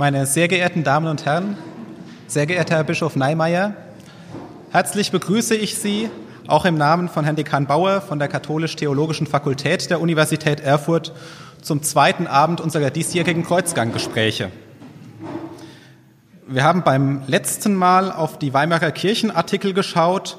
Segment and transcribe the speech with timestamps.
[0.00, 1.56] Meine sehr geehrten Damen und Herren,
[2.28, 3.74] sehr geehrter Herr Bischof Neimeyer,
[4.70, 6.08] herzlich begrüße ich Sie
[6.46, 11.12] auch im Namen von Herrn Dekan Bauer von der Katholisch-Theologischen Fakultät der Universität Erfurt
[11.62, 14.52] zum zweiten Abend unserer diesjährigen Kreuzganggespräche.
[16.46, 20.38] Wir haben beim letzten Mal auf die Weimarer Kirchenartikel geschaut,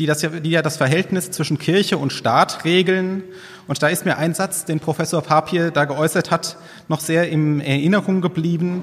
[0.00, 3.22] die, das, die ja das Verhältnis zwischen Kirche und Staat regeln.
[3.68, 6.56] Und da ist mir ein Satz, den Professor Papier da geäußert hat,
[6.88, 8.82] noch sehr in Erinnerung geblieben.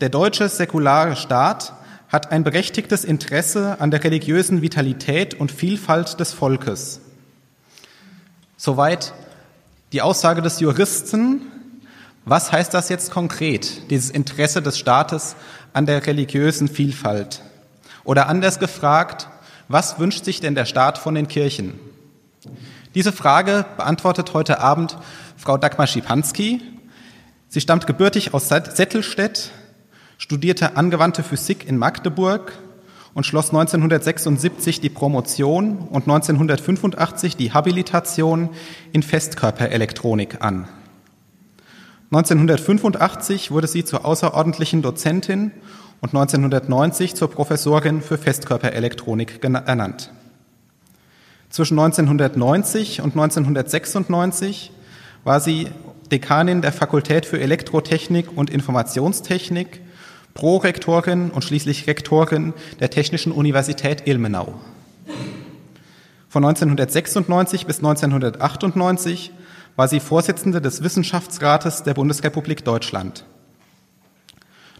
[0.00, 1.74] Der deutsche säkulare Staat
[2.08, 7.00] hat ein berechtigtes Interesse an der religiösen Vitalität und Vielfalt des Volkes.
[8.56, 9.12] Soweit
[9.92, 11.40] die Aussage des Juristen.
[12.24, 15.34] Was heißt das jetzt konkret, dieses Interesse des Staates
[15.72, 17.42] an der religiösen Vielfalt?
[18.04, 19.28] Oder anders gefragt,
[19.68, 21.78] was wünscht sich denn der Staat von den Kirchen?
[22.94, 24.98] Diese Frage beantwortet heute Abend
[25.36, 26.60] Frau Dagmar Schipanski.
[27.48, 29.50] Sie stammt gebürtig aus Settelstedt,
[30.18, 32.52] studierte angewandte Physik in Magdeburg
[33.14, 38.50] und schloss 1976 die Promotion und 1985 die Habilitation
[38.92, 40.68] in Festkörperelektronik an.
[42.12, 45.52] 1985 wurde sie zur außerordentlichen Dozentin
[46.00, 50.10] und 1990 zur Professorin für Festkörperelektronik ernannt.
[51.50, 54.72] Zwischen 1990 und 1996
[55.22, 55.68] war sie
[56.10, 59.80] Dekanin der Fakultät für Elektrotechnik und Informationstechnik,
[60.34, 64.54] Prorektorin und schließlich Rektorin der Technischen Universität Ilmenau.
[66.28, 69.30] Von 1996 bis 1998
[69.76, 73.24] war sie Vorsitzende des Wissenschaftsrates der Bundesrepublik Deutschland.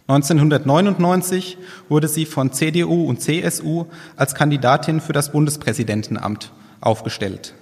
[0.07, 1.57] 1999
[1.89, 7.55] wurde sie von CDU und CSU als Kandidatin für das Bundespräsidentenamt aufgestellt.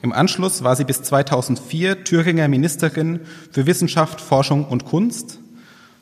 [0.00, 3.20] Im Anschluss war sie bis 2004 Thüringer Ministerin
[3.50, 5.40] für Wissenschaft, Forschung und Kunst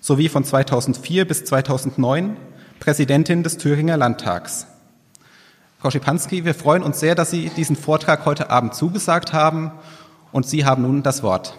[0.01, 2.37] sowie von 2004 bis 2009
[2.79, 4.67] Präsidentin des Thüringer Landtags.
[5.79, 9.73] Frau Schipanski, wir freuen uns sehr, dass Sie diesen Vortrag heute Abend zugesagt haben
[10.33, 11.57] und Sie haben nun das Wort.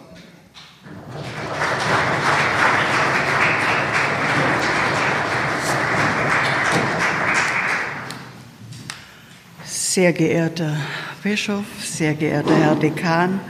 [9.98, 10.76] Sehr geehrter
[11.24, 13.40] Bischof, sehr geehrter Herr Dekan,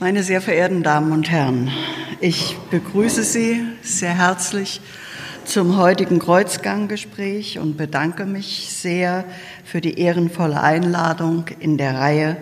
[0.00, 1.70] meine sehr verehrten Damen und Herren,
[2.20, 4.80] ich begrüße Sie sehr herzlich
[5.44, 9.24] zum heutigen Kreuzganggespräch und bedanke mich sehr
[9.64, 12.36] für die ehrenvolle Einladung in der Reihe.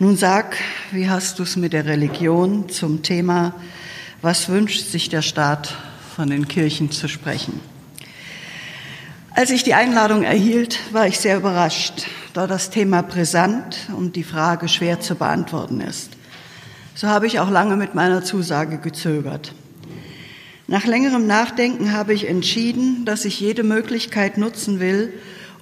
[0.00, 0.56] Nun sag,
[0.90, 3.54] wie hast du es mit der Religion zum Thema,
[4.20, 5.76] was wünscht sich der Staat
[6.16, 7.75] von den Kirchen zu sprechen?
[9.36, 14.24] Als ich die Einladung erhielt, war ich sehr überrascht, da das Thema brisant und die
[14.24, 16.12] Frage schwer zu beantworten ist.
[16.94, 19.52] So habe ich auch lange mit meiner Zusage gezögert.
[20.68, 25.12] Nach längerem Nachdenken habe ich entschieden, dass ich jede Möglichkeit nutzen will,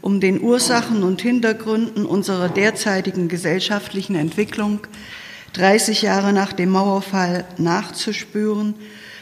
[0.00, 4.86] um den Ursachen und Hintergründen unserer derzeitigen gesellschaftlichen Entwicklung
[5.54, 8.76] 30 Jahre nach dem Mauerfall nachzuspüren,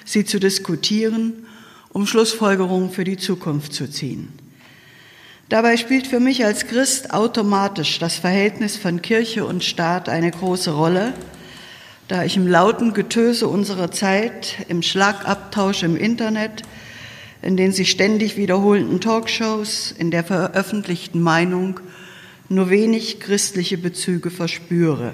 [0.04, 1.46] sie zu diskutieren,
[1.88, 4.41] um Schlussfolgerungen für die Zukunft zu ziehen.
[5.52, 10.70] Dabei spielt für mich als Christ automatisch das Verhältnis von Kirche und Staat eine große
[10.70, 11.12] Rolle,
[12.08, 16.62] da ich im lauten Getöse unserer Zeit, im Schlagabtausch im Internet,
[17.42, 21.80] in den sich ständig wiederholenden Talkshows, in der veröffentlichten Meinung
[22.48, 25.12] nur wenig christliche Bezüge verspüre.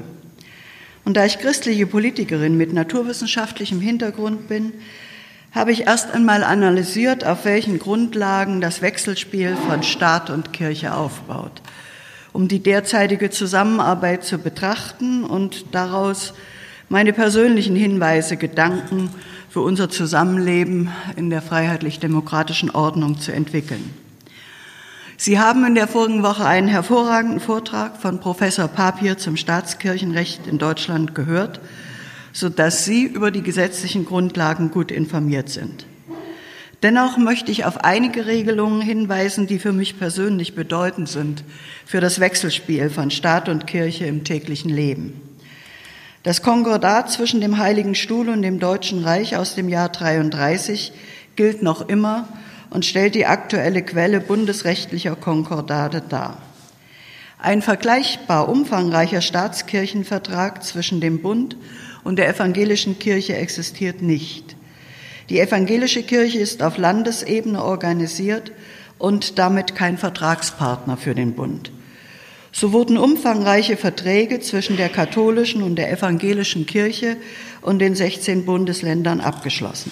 [1.05, 4.72] Und da ich christliche Politikerin mit naturwissenschaftlichem Hintergrund bin,
[5.53, 11.63] habe ich erst einmal analysiert, auf welchen Grundlagen das Wechselspiel von Staat und Kirche aufbaut,
[12.33, 16.35] um die derzeitige Zusammenarbeit zu betrachten und daraus
[16.89, 19.11] meine persönlichen Hinweise, Gedanken
[19.51, 23.95] für unser Zusammenleben in der freiheitlich-demokratischen Ordnung zu entwickeln.
[25.17, 30.59] Sie haben in der vorigen Woche einen hervorragenden Vortrag von Professor Papier zum Staatskirchenrecht in
[30.59, 31.61] Deutschland gehört
[32.38, 35.87] sodass Sie über die gesetzlichen Grundlagen gut informiert sind.
[36.85, 41.43] Dennoch möchte ich auf einige Regelungen hinweisen, die für mich persönlich bedeutend sind
[41.85, 45.20] für das Wechselspiel von Staat und Kirche im täglichen Leben.
[46.23, 50.93] Das Konkordat zwischen dem Heiligen Stuhl und dem Deutschen Reich aus dem Jahr 33
[51.34, 52.29] gilt noch immer
[52.70, 56.41] und stellt die aktuelle Quelle bundesrechtlicher Konkordate dar.
[57.41, 61.56] Ein vergleichbar umfangreicher Staatskirchenvertrag zwischen dem Bund
[62.08, 64.56] und der evangelischen Kirche existiert nicht.
[65.28, 68.50] Die evangelische Kirche ist auf Landesebene organisiert
[68.96, 71.70] und damit kein Vertragspartner für den Bund.
[72.50, 77.19] So wurden umfangreiche Verträge zwischen der katholischen und der evangelischen Kirche
[77.60, 79.90] und den 16 Bundesländern abgeschlossen.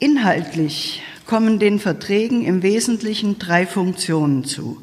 [0.00, 4.82] Inhaltlich kommen den Verträgen im Wesentlichen drei Funktionen zu.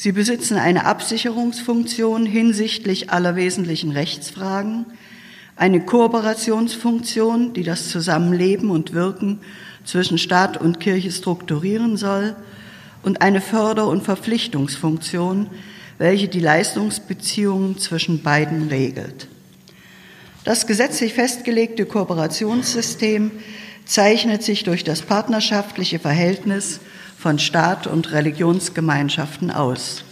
[0.00, 4.86] Sie besitzen eine Absicherungsfunktion hinsichtlich aller wesentlichen Rechtsfragen,
[5.56, 9.40] eine Kooperationsfunktion, die das Zusammenleben und Wirken
[9.84, 12.36] zwischen Staat und Kirche strukturieren soll,
[13.02, 15.48] und eine Förder- und Verpflichtungsfunktion,
[15.98, 19.26] welche die Leistungsbeziehungen zwischen beiden regelt.
[20.44, 23.32] Das gesetzlich festgelegte Kooperationssystem
[23.84, 26.78] zeichnet sich durch das partnerschaftliche Verhältnis
[27.18, 30.04] von Staat und Religionsgemeinschaften aus.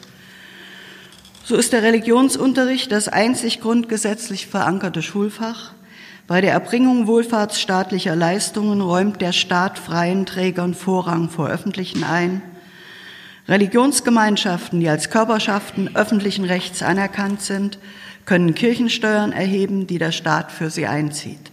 [1.44, 5.70] So ist der Religionsunterricht das einzig grundgesetzlich verankerte Schulfach.
[6.26, 12.42] Bei der Erbringung wohlfahrtsstaatlicher Leistungen räumt der Staat freien Trägern Vorrang vor öffentlichen ein.
[13.46, 17.78] Religionsgemeinschaften, die als Körperschaften öffentlichen Rechts anerkannt sind,
[18.24, 21.52] können Kirchensteuern erheben, die der Staat für sie einzieht.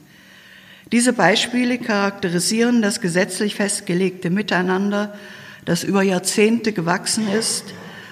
[0.92, 5.14] Diese Beispiele charakterisieren das gesetzlich festgelegte Miteinander,
[5.66, 7.66] das über Jahrzehnte gewachsen ist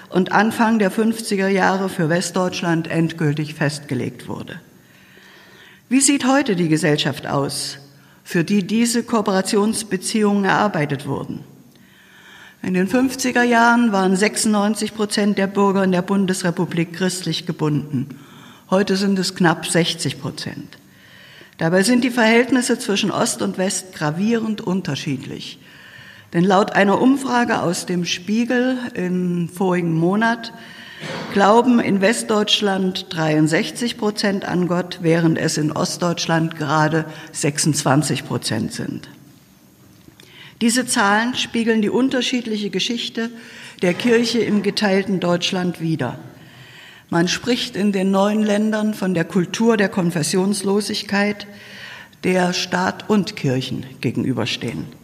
[0.08, 4.60] und Anfang der 50er Jahre für Westdeutschland endgültig festgelegt wurde.
[5.88, 7.78] Wie sieht heute die Gesellschaft aus,
[8.24, 11.40] für die diese Kooperationsbeziehungen erarbeitet wurden?
[12.62, 18.20] In den 50er Jahren waren 96 Prozent der Bürger in der Bundesrepublik christlich gebunden.
[18.70, 20.78] Heute sind es knapp 60 Prozent.
[21.58, 25.58] Dabei sind die Verhältnisse zwischen Ost und West gravierend unterschiedlich.
[26.32, 30.52] Denn laut einer Umfrage aus dem Spiegel im vorigen Monat
[31.32, 39.08] glauben in Westdeutschland 63 Prozent an Gott, während es in Ostdeutschland gerade 26 Prozent sind.
[40.60, 43.30] Diese Zahlen spiegeln die unterschiedliche Geschichte
[43.82, 46.18] der Kirche im geteilten Deutschland wider.
[47.10, 51.46] Man spricht in den neuen Ländern von der Kultur der Konfessionslosigkeit,
[52.24, 55.01] der Staat und Kirchen gegenüberstehen.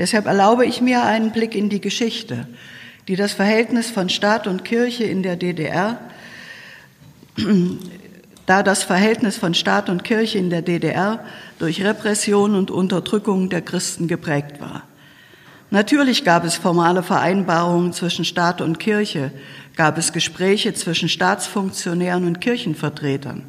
[0.00, 2.48] Deshalb erlaube ich mir einen Blick in die Geschichte,
[3.06, 6.00] die das Verhältnis von Staat und Kirche in der DDR,
[8.46, 11.22] da das Verhältnis von Staat und Kirche in der DDR
[11.58, 14.84] durch Repression und Unterdrückung der Christen geprägt war.
[15.68, 19.32] Natürlich gab es formale Vereinbarungen zwischen Staat und Kirche,
[19.76, 23.44] gab es Gespräche zwischen Staatsfunktionären und Kirchenvertretern.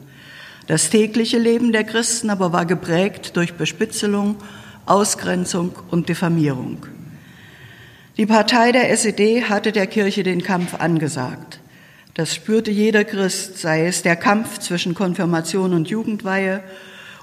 [0.67, 4.35] Das tägliche Leben der Christen aber war geprägt durch Bespitzelung,
[4.85, 6.85] Ausgrenzung und Diffamierung.
[8.17, 11.59] Die Partei der SED hatte der Kirche den Kampf angesagt.
[12.13, 16.61] Das spürte jeder Christ, sei es der Kampf zwischen Konfirmation und Jugendweihe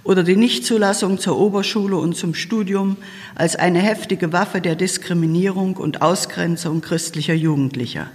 [0.02, 2.96] oder die Nichtzulassung zur Oberschule und zum Studium
[3.34, 8.08] als eine heftige Waffe der Diskriminierung und Ausgrenzung christlicher Jugendlicher.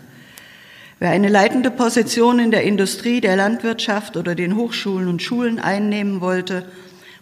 [0.99, 6.21] Wer eine leitende Position in der Industrie, der Landwirtschaft oder den Hochschulen und Schulen einnehmen
[6.21, 6.65] wollte,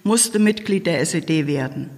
[0.04, 1.90] musste Mitglied der SED werden.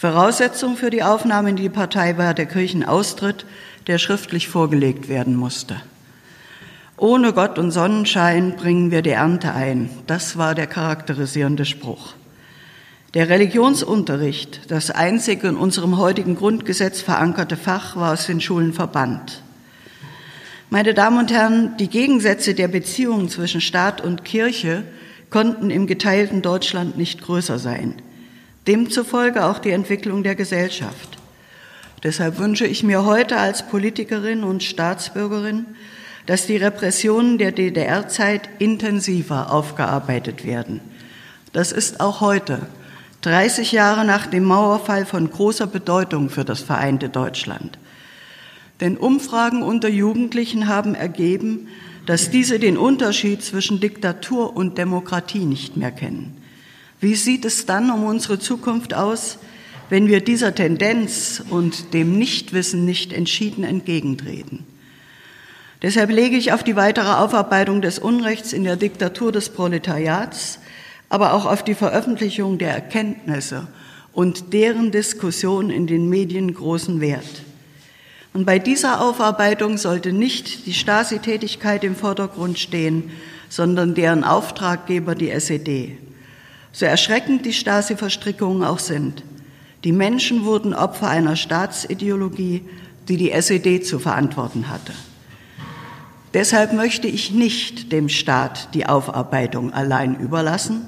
[0.00, 3.44] Voraussetzung für die Aufnahme in die Partei war der Kirchenaustritt,
[3.86, 5.76] der schriftlich vorgelegt werden musste.
[6.96, 9.90] Ohne Gott und Sonnenschein bringen wir die Ernte ein.
[10.06, 12.14] Das war der charakterisierende Spruch.
[13.12, 19.42] Der Religionsunterricht, das einzige in unserem heutigen Grundgesetz verankerte Fach, war aus den Schulen verbannt.
[20.70, 24.82] Meine Damen und Herren, die Gegensätze der Beziehungen zwischen Staat und Kirche
[25.28, 28.00] konnten im geteilten Deutschland nicht größer sein.
[28.66, 31.18] Demzufolge auch die Entwicklung der Gesellschaft.
[32.02, 35.66] Deshalb wünsche ich mir heute als Politikerin und Staatsbürgerin,
[36.26, 40.80] dass die Repressionen der DDR-Zeit intensiver aufgearbeitet werden.
[41.52, 42.60] Das ist auch heute,
[43.22, 47.78] 30 Jahre nach dem Mauerfall, von großer Bedeutung für das vereinte Deutschland.
[48.80, 51.68] Denn Umfragen unter Jugendlichen haben ergeben,
[52.06, 56.39] dass diese den Unterschied zwischen Diktatur und Demokratie nicht mehr kennen.
[57.00, 59.38] Wie sieht es dann um unsere Zukunft aus,
[59.88, 64.66] wenn wir dieser Tendenz und dem Nichtwissen nicht entschieden entgegentreten?
[65.82, 70.58] Deshalb lege ich auf die weitere Aufarbeitung des Unrechts in der Diktatur des Proletariats,
[71.08, 73.66] aber auch auf die Veröffentlichung der Erkenntnisse
[74.12, 77.44] und deren Diskussion in den Medien großen Wert.
[78.34, 83.10] Und bei dieser Aufarbeitung sollte nicht die Stasi-Tätigkeit im Vordergrund stehen,
[83.48, 85.96] sondern deren Auftraggeber die SED.
[86.72, 89.24] So erschreckend die Stasi-Verstrickungen auch sind.
[89.84, 92.62] Die Menschen wurden Opfer einer Staatsideologie,
[93.08, 94.92] die die SED zu verantworten hatte.
[96.32, 100.86] Deshalb möchte ich nicht dem Staat die Aufarbeitung allein überlassen,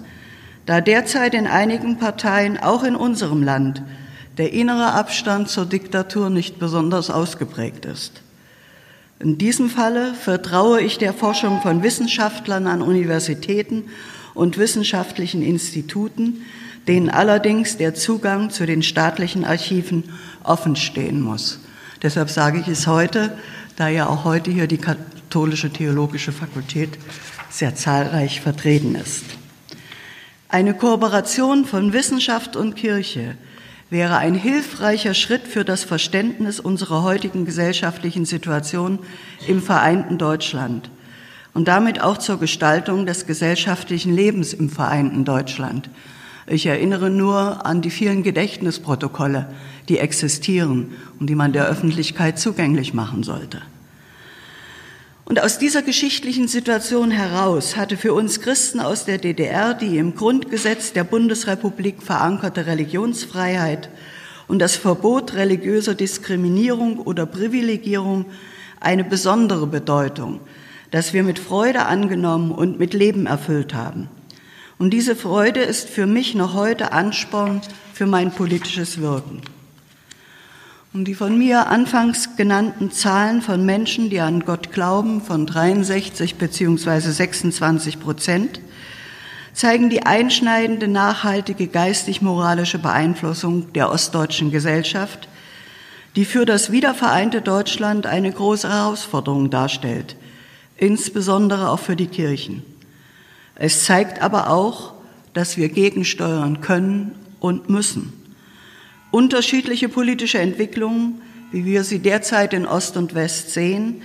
[0.66, 3.82] da derzeit in einigen Parteien, auch in unserem Land,
[4.38, 8.22] der innere Abstand zur Diktatur nicht besonders ausgeprägt ist.
[9.18, 13.84] In diesem Falle vertraue ich der Forschung von Wissenschaftlern an Universitäten
[14.34, 16.42] und wissenschaftlichen Instituten,
[16.88, 20.04] denen allerdings der Zugang zu den staatlichen Archiven
[20.42, 21.60] offen stehen muss.
[22.02, 23.36] Deshalb sage ich es heute,
[23.76, 26.90] da ja auch heute hier die katholische theologische Fakultät
[27.48, 29.24] sehr zahlreich vertreten ist.
[30.48, 33.36] Eine Kooperation von Wissenschaft und Kirche
[33.88, 38.98] wäre ein hilfreicher Schritt für das Verständnis unserer heutigen gesellschaftlichen Situation
[39.46, 40.90] im vereinten Deutschland
[41.54, 45.90] und damit auch zur Gestaltung des gesellschaftlichen Lebens im vereinten Deutschland.
[46.47, 49.47] Ich erinnere nur an die vielen Gedächtnisprotokolle,
[49.88, 53.62] die existieren und die man der Öffentlichkeit zugänglich machen sollte.
[55.25, 60.16] Und aus dieser geschichtlichen Situation heraus hatte für uns Christen aus der DDR die im
[60.16, 63.88] Grundgesetz der Bundesrepublik verankerte Religionsfreiheit
[64.49, 68.26] und das Verbot religiöser Diskriminierung oder Privilegierung
[68.80, 70.40] eine besondere Bedeutung,
[70.92, 74.08] das wir mit Freude angenommen und mit Leben erfüllt haben.
[74.78, 79.42] Und diese Freude ist für mich noch heute Ansporn für mein politisches Wirken.
[80.92, 86.37] Und die von mir anfangs genannten Zahlen von Menschen, die an Gott glauben, von 63
[86.37, 88.61] beziehungsweise 26 Prozent,
[89.54, 95.28] zeigen die einschneidende, nachhaltige geistig-moralische Beeinflussung der ostdeutschen Gesellschaft,
[96.16, 100.16] die für das wiedervereinte Deutschland eine große Herausforderung darstellt,
[100.82, 102.62] insbesondere auch für die Kirchen.
[103.54, 104.94] Es zeigt aber auch,
[105.32, 108.12] dass wir gegensteuern können und müssen.
[109.12, 111.22] Unterschiedliche politische Entwicklungen,
[111.52, 114.02] wie wir sie derzeit in Ost und West sehen,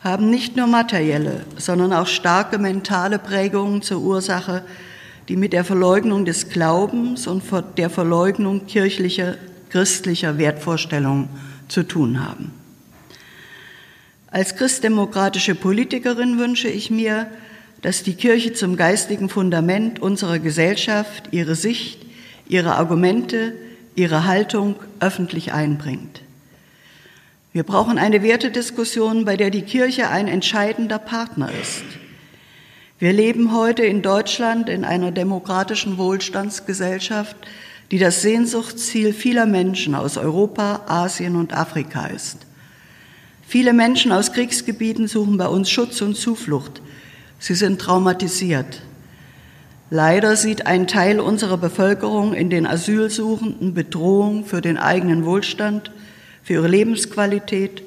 [0.00, 4.62] haben nicht nur materielle, sondern auch starke mentale Prägungen zur Ursache,
[5.28, 7.42] die mit der Verleugnung des Glaubens und
[7.76, 9.34] der Verleugnung kirchlicher,
[9.68, 11.28] christlicher Wertvorstellungen
[11.66, 12.59] zu tun haben.
[14.30, 17.28] Als christdemokratische Politikerin wünsche ich mir,
[17.82, 22.00] dass die Kirche zum geistigen Fundament unserer Gesellschaft ihre Sicht,
[22.46, 23.54] ihre Argumente,
[23.96, 26.22] ihre Haltung öffentlich einbringt.
[27.52, 31.82] Wir brauchen eine Wertediskussion, bei der die Kirche ein entscheidender Partner ist.
[33.00, 37.34] Wir leben heute in Deutschland in einer demokratischen Wohlstandsgesellschaft,
[37.90, 42.46] die das Sehnsuchtsziel vieler Menschen aus Europa, Asien und Afrika ist.
[43.50, 46.80] Viele Menschen aus Kriegsgebieten suchen bei uns Schutz und Zuflucht.
[47.40, 48.80] Sie sind traumatisiert.
[49.90, 55.90] Leider sieht ein Teil unserer Bevölkerung in den Asylsuchenden Bedrohung für den eigenen Wohlstand,
[56.44, 57.82] für ihre Lebensqualität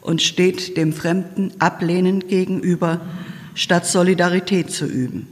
[0.00, 3.02] und steht dem Fremden ablehnend gegenüber,
[3.54, 5.26] statt Solidarität zu üben.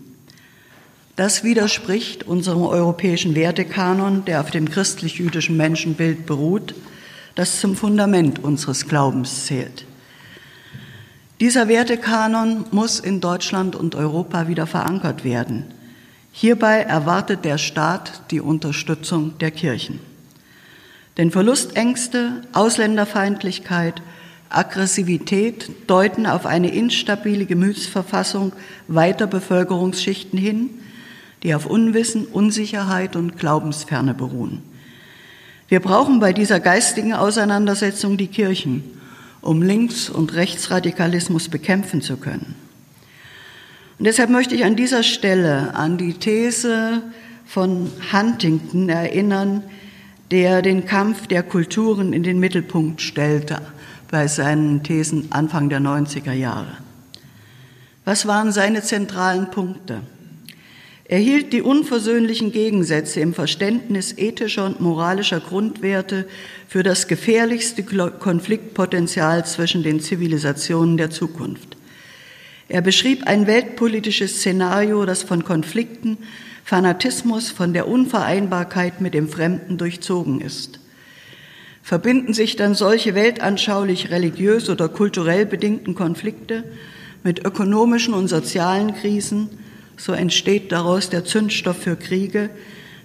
[1.17, 6.75] Das widerspricht unserem europäischen Wertekanon, der auf dem christlich-jüdischen Menschenbild beruht,
[7.41, 9.87] das zum Fundament unseres Glaubens zählt.
[11.41, 15.65] Dieser Wertekanon muss in Deutschland und Europa wieder verankert werden.
[16.33, 20.01] Hierbei erwartet der Staat die Unterstützung der Kirchen.
[21.17, 24.03] Denn Verlustängste, Ausländerfeindlichkeit,
[24.51, 28.53] Aggressivität deuten auf eine instabile Gemütsverfassung
[28.87, 30.69] weiter Bevölkerungsschichten hin,
[31.43, 34.70] die auf Unwissen, Unsicherheit und Glaubensferne beruhen.
[35.71, 38.83] Wir brauchen bei dieser geistigen Auseinandersetzung die Kirchen,
[39.41, 42.57] um Links- und Rechtsradikalismus bekämpfen zu können.
[43.97, 47.03] Und deshalb möchte ich an dieser Stelle an die These
[47.47, 49.63] von Huntington erinnern,
[50.33, 53.63] der den Kampf der Kulturen in den Mittelpunkt stellte
[54.11, 56.79] bei seinen Thesen Anfang der 90er Jahre.
[58.05, 60.01] Was waren seine zentralen Punkte?
[61.11, 66.29] Er hielt die unversöhnlichen Gegensätze im Verständnis ethischer und moralischer Grundwerte
[66.69, 71.77] für das gefährlichste Konfliktpotenzial zwischen den Zivilisationen der Zukunft.
[72.69, 76.17] Er beschrieb ein weltpolitisches Szenario, das von Konflikten,
[76.63, 80.79] Fanatismus, von der Unvereinbarkeit mit dem Fremden durchzogen ist.
[81.83, 86.63] Verbinden sich dann solche weltanschaulich religiös oder kulturell bedingten Konflikte
[87.25, 89.49] mit ökonomischen und sozialen Krisen,
[90.01, 92.49] so entsteht daraus der Zündstoff für Kriege,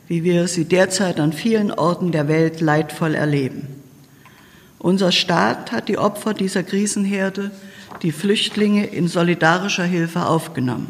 [0.08, 3.68] wie wir sie derzeit an vielen Orten der Welt leidvoll erleben.
[4.80, 7.52] Unser Staat hat die Opfer dieser Krisenherde
[8.02, 10.90] die Flüchtlinge in solidarischer Hilfe aufgenommen.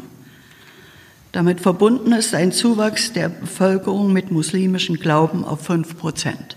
[1.32, 6.56] Damit verbunden ist ein Zuwachs der Bevölkerung mit muslimischem Glauben auf fünf Prozent.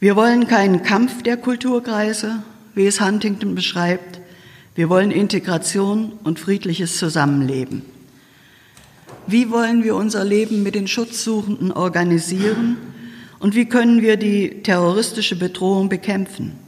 [0.00, 2.42] Wir wollen keinen Kampf der Kulturkreise,
[2.74, 4.20] wie es Huntington beschreibt.
[4.74, 7.82] Wir wollen Integration und friedliches Zusammenleben.
[9.30, 12.76] Wie wollen wir unser Leben mit den Schutzsuchenden organisieren
[13.38, 16.58] und wie können wir die terroristische Bedrohung bekämpfen?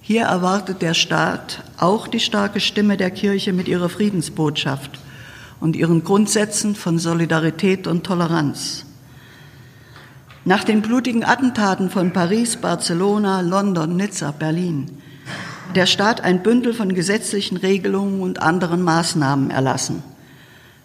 [0.00, 4.98] Hier erwartet der Staat auch die starke Stimme der Kirche mit ihrer Friedensbotschaft
[5.60, 8.86] und ihren Grundsätzen von Solidarität und Toleranz.
[10.46, 14.90] Nach den blutigen Attentaten von Paris, Barcelona, London, Nizza, Berlin,
[15.74, 20.02] der Staat ein Bündel von gesetzlichen Regelungen und anderen Maßnahmen erlassen.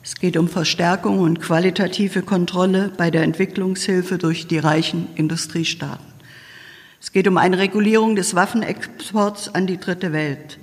[0.06, 6.04] Es geht um Verstärkung und qualitative Kontrolle bei der Entwicklungshilfe durch die reichen Industriestaaten.
[7.02, 10.60] Es geht um eine Regulierung des Waffenexports an die dritte Welt,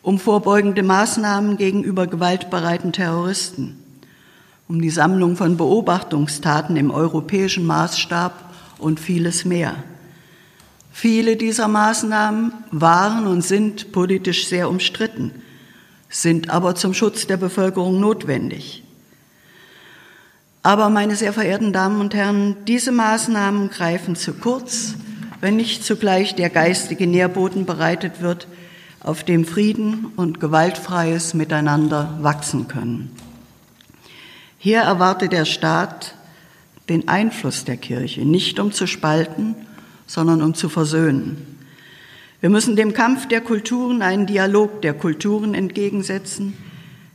[0.00, 3.78] um vorbeugende Maßnahmen gegenüber gewaltbereiten Terroristen,
[4.68, 9.74] um die Sammlung von Beobachtungstaten im europäischen Maßstab und vieles mehr.
[10.90, 15.30] Viele dieser Maßnahmen waren und sind politisch sehr umstritten,
[16.12, 18.84] sind aber zum Schutz der Bevölkerung notwendig.
[20.62, 24.94] Aber, meine sehr verehrten Damen und Herren, diese Maßnahmen greifen zu kurz,
[25.40, 28.46] wenn nicht zugleich der geistige Nährboden bereitet wird,
[29.00, 33.10] auf dem Frieden und gewaltfreies Miteinander wachsen können.
[34.58, 36.14] Hier erwartet der Staat
[36.88, 39.56] den Einfluss der Kirche, nicht um zu spalten,
[40.06, 41.51] sondern um zu versöhnen.
[42.42, 46.54] Wir müssen dem Kampf der Kulturen einen Dialog der Kulturen entgegensetzen,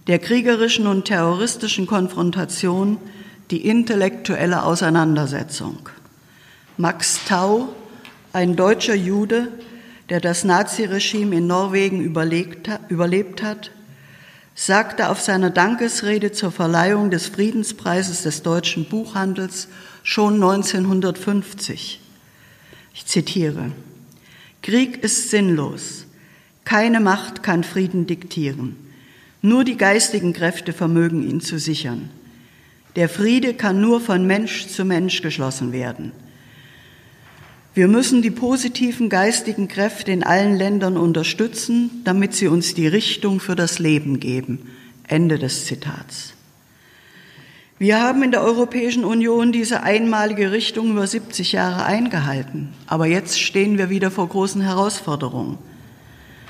[0.07, 2.97] der kriegerischen und terroristischen Konfrontation
[3.51, 5.89] die intellektuelle Auseinandersetzung.
[6.77, 7.67] Max Tau,
[8.31, 9.49] ein deutscher Jude,
[10.07, 13.71] der das Naziregime in Norwegen überlebt hat,
[14.55, 19.67] sagte auf seiner Dankesrede zur Verleihung des Friedenspreises des deutschen Buchhandels
[20.03, 21.99] schon 1950.
[22.93, 23.73] Ich zitiere,
[24.67, 26.07] Krieg ist sinnlos.
[26.65, 28.75] Keine Macht kann Frieden diktieren.
[29.41, 32.09] Nur die geistigen Kräfte vermögen ihn zu sichern.
[32.97, 36.11] Der Friede kann nur von Mensch zu Mensch geschlossen werden.
[37.75, 43.39] Wir müssen die positiven geistigen Kräfte in allen Ländern unterstützen, damit sie uns die Richtung
[43.39, 44.67] für das Leben geben.
[45.07, 46.33] Ende des Zitats.
[47.79, 53.39] Wir haben in der Europäischen Union diese einmalige Richtung über 70 Jahre eingehalten, aber jetzt
[53.39, 55.59] stehen wir wieder vor großen Herausforderungen.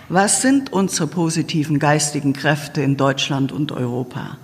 [0.07, 4.37] Was sind unsere positiven geistigen Kräfte in Deutschland und Europa?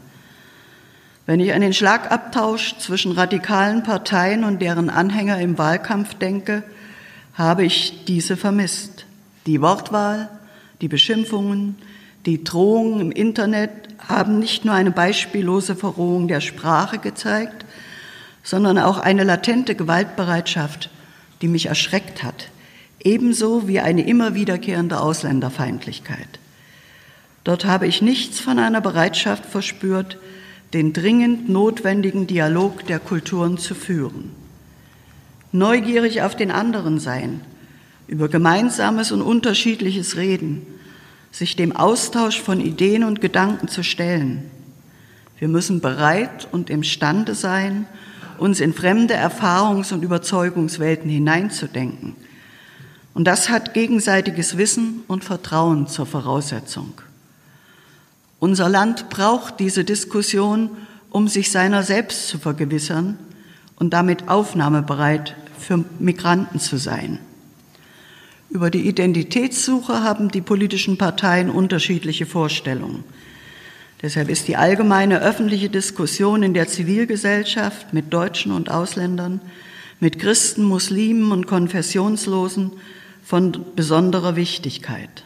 [1.25, 6.63] Wenn ich an den Schlagabtausch zwischen radikalen Parteien und deren Anhänger im Wahlkampf denke,
[7.33, 9.05] habe ich diese vermisst.
[9.45, 10.27] Die Wortwahl,
[10.81, 11.77] die Beschimpfungen,
[12.25, 17.65] die Drohungen im Internet haben nicht nur eine beispiellose Verrohung der Sprache gezeigt,
[18.43, 20.89] sondern auch eine latente Gewaltbereitschaft,
[21.41, 22.49] die mich erschreckt hat,
[23.03, 26.39] ebenso wie eine immer wiederkehrende Ausländerfeindlichkeit.
[27.43, 30.17] Dort habe ich nichts von einer Bereitschaft verspürt,
[30.73, 34.31] den dringend notwendigen Dialog der Kulturen zu führen
[35.53, 37.39] neugierig auf den anderen sein,
[38.07, 40.65] über Gemeinsames und Unterschiedliches reden,
[41.33, 44.49] sich dem Austausch von Ideen und Gedanken zu stellen.
[45.39, 47.87] Wir müssen bereit und imstande sein,
[48.37, 52.15] uns in fremde Erfahrungs- und Überzeugungswelten hineinzudenken.
[53.15, 56.93] Und das hat gegenseitiges Wissen und Vertrauen zur Voraussetzung.
[58.39, 60.69] Unser Land braucht diese Diskussion,
[61.09, 63.17] um sich seiner selbst zu vergewissern
[63.77, 67.19] und damit aufnahmebereit für Migranten zu sein.
[68.53, 73.03] Über die Identitätssuche haben die politischen Parteien unterschiedliche Vorstellungen.
[74.03, 79.41] Deshalb ist die allgemeine öffentliche Diskussion in der Zivilgesellschaft mit Deutschen und Ausländern,
[79.99, 82.73] mit Christen, Muslimen und Konfessionslosen
[83.23, 85.23] von besonderer Wichtigkeit.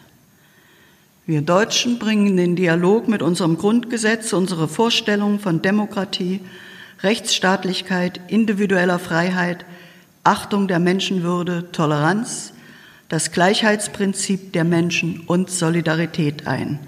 [1.26, 6.40] Wir Deutschen bringen den Dialog mit unserem Grundgesetz unsere Vorstellungen von Demokratie,
[7.02, 9.66] Rechtsstaatlichkeit, individueller Freiheit,
[10.24, 12.54] Achtung der Menschenwürde, Toleranz,
[13.08, 16.78] das Gleichheitsprinzip der Menschen und Solidarität ein.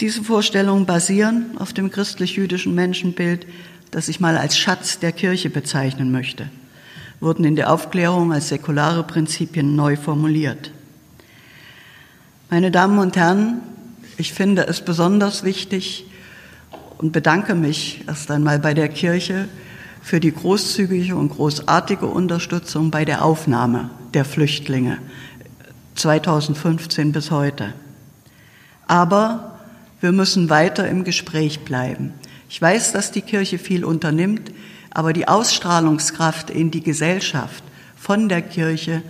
[0.00, 3.46] Diese Vorstellungen basieren auf dem christlich-jüdischen Menschenbild,
[3.90, 6.48] das ich mal als Schatz der Kirche bezeichnen möchte,
[7.20, 10.72] wurden in der Aufklärung als säkulare Prinzipien neu formuliert.
[12.48, 13.60] Meine Damen und Herren,
[14.16, 16.06] ich finde es besonders wichtig
[16.96, 19.48] und bedanke mich erst einmal bei der Kirche
[20.00, 24.98] für die großzügige und großartige Unterstützung bei der Aufnahme der Flüchtlinge
[25.94, 27.74] 2015 bis heute.
[28.86, 29.58] Aber
[30.00, 32.12] wir müssen weiter im Gespräch bleiben.
[32.48, 34.52] Ich weiß, dass die Kirche viel unternimmt,
[34.90, 37.62] aber die Ausstrahlungskraft in die Gesellschaft
[37.96, 39.02] von der Kirche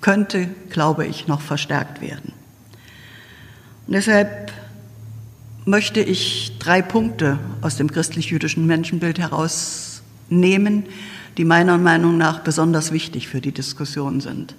[0.00, 2.32] könnte, glaube ich, noch verstärkt werden.
[3.86, 4.52] Und deshalb
[5.64, 10.84] möchte ich drei Punkte aus dem christlich-jüdischen Menschenbild heraus nehmen,
[11.36, 14.54] die meiner Meinung nach besonders wichtig für die Diskussion sind.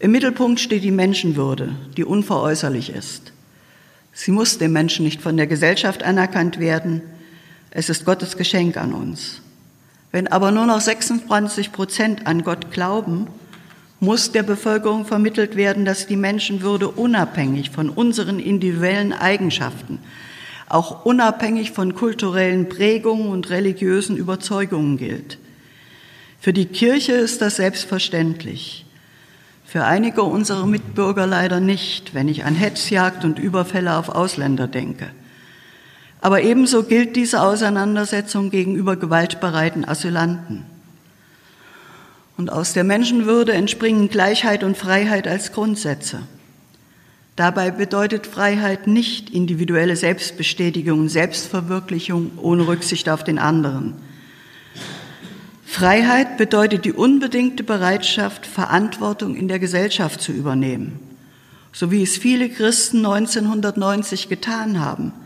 [0.00, 3.32] Im Mittelpunkt steht die Menschenwürde, die unveräußerlich ist.
[4.12, 7.02] Sie muss dem Menschen nicht von der Gesellschaft anerkannt werden.
[7.70, 9.42] Es ist Gottes Geschenk an uns.
[10.10, 13.26] Wenn aber nur noch 26 Prozent an Gott glauben,
[14.00, 19.98] muss der Bevölkerung vermittelt werden, dass die Menschenwürde unabhängig von unseren individuellen Eigenschaften,
[20.68, 25.38] auch unabhängig von kulturellen Prägungen und religiösen Überzeugungen gilt.
[26.40, 28.84] Für die Kirche ist das selbstverständlich.
[29.64, 35.10] Für einige unserer Mitbürger leider nicht, wenn ich an Hetzjagd und Überfälle auf Ausländer denke.
[36.20, 40.64] Aber ebenso gilt diese Auseinandersetzung gegenüber gewaltbereiten Asylanten.
[42.36, 46.20] Und aus der Menschenwürde entspringen Gleichheit und Freiheit als Grundsätze.
[47.38, 53.94] Dabei bedeutet Freiheit nicht individuelle Selbstbestätigung Selbstverwirklichung ohne Rücksicht auf den anderen.
[55.64, 60.98] Freiheit bedeutet die unbedingte Bereitschaft, Verantwortung in der Gesellschaft zu übernehmen,
[61.72, 65.12] so wie es viele Christen 1990 getan haben–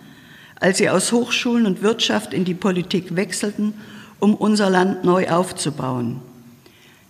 [0.62, 3.74] als sie aus Hochschulen und Wirtschaft in die Politik wechselten,
[4.20, 6.20] um unser Land neu aufzubauen.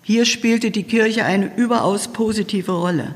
[0.03, 3.15] Hier spielte die Kirche eine überaus positive Rolle.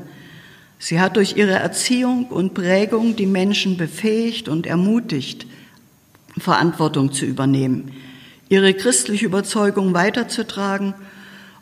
[0.79, 5.47] Sie hat durch ihre Erziehung und Prägung die Menschen befähigt und ermutigt,
[6.37, 7.91] Verantwortung zu übernehmen,
[8.49, 10.93] ihre christliche Überzeugung weiterzutragen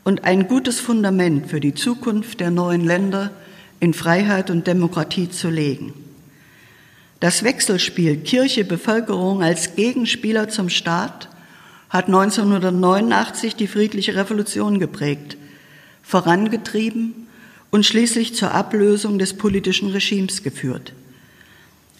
[0.03, 3.31] und ein gutes Fundament für die Zukunft der neuen Länder
[3.79, 5.93] in Freiheit und Demokratie zu legen.
[7.21, 11.29] Das Wechselspiel Kirche-Bevölkerung als Gegenspieler zum Staat
[11.89, 15.37] hat 1989 die friedliche Revolution geprägt,
[16.03, 17.25] vorangetrieben
[17.75, 20.93] und schließlich zur Ablösung des politischen Regimes geführt.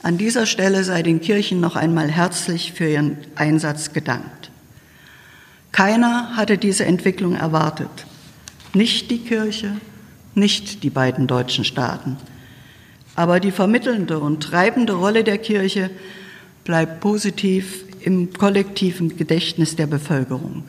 [0.01, 4.51] An dieser Stelle sei den Kirchen noch einmal herzlich für ihren Einsatz gedankt.
[5.73, 7.89] Keiner hatte diese Entwicklung erwartet.
[8.73, 9.73] Nicht die Kirche,
[10.33, 12.15] nicht die beiden deutschen Staaten.
[13.17, 15.89] Aber die vermittelnde und treibende Rolle der Kirche
[16.63, 20.63] bleibt positiv im kollektiven Gedächtnis der Bevölkerung.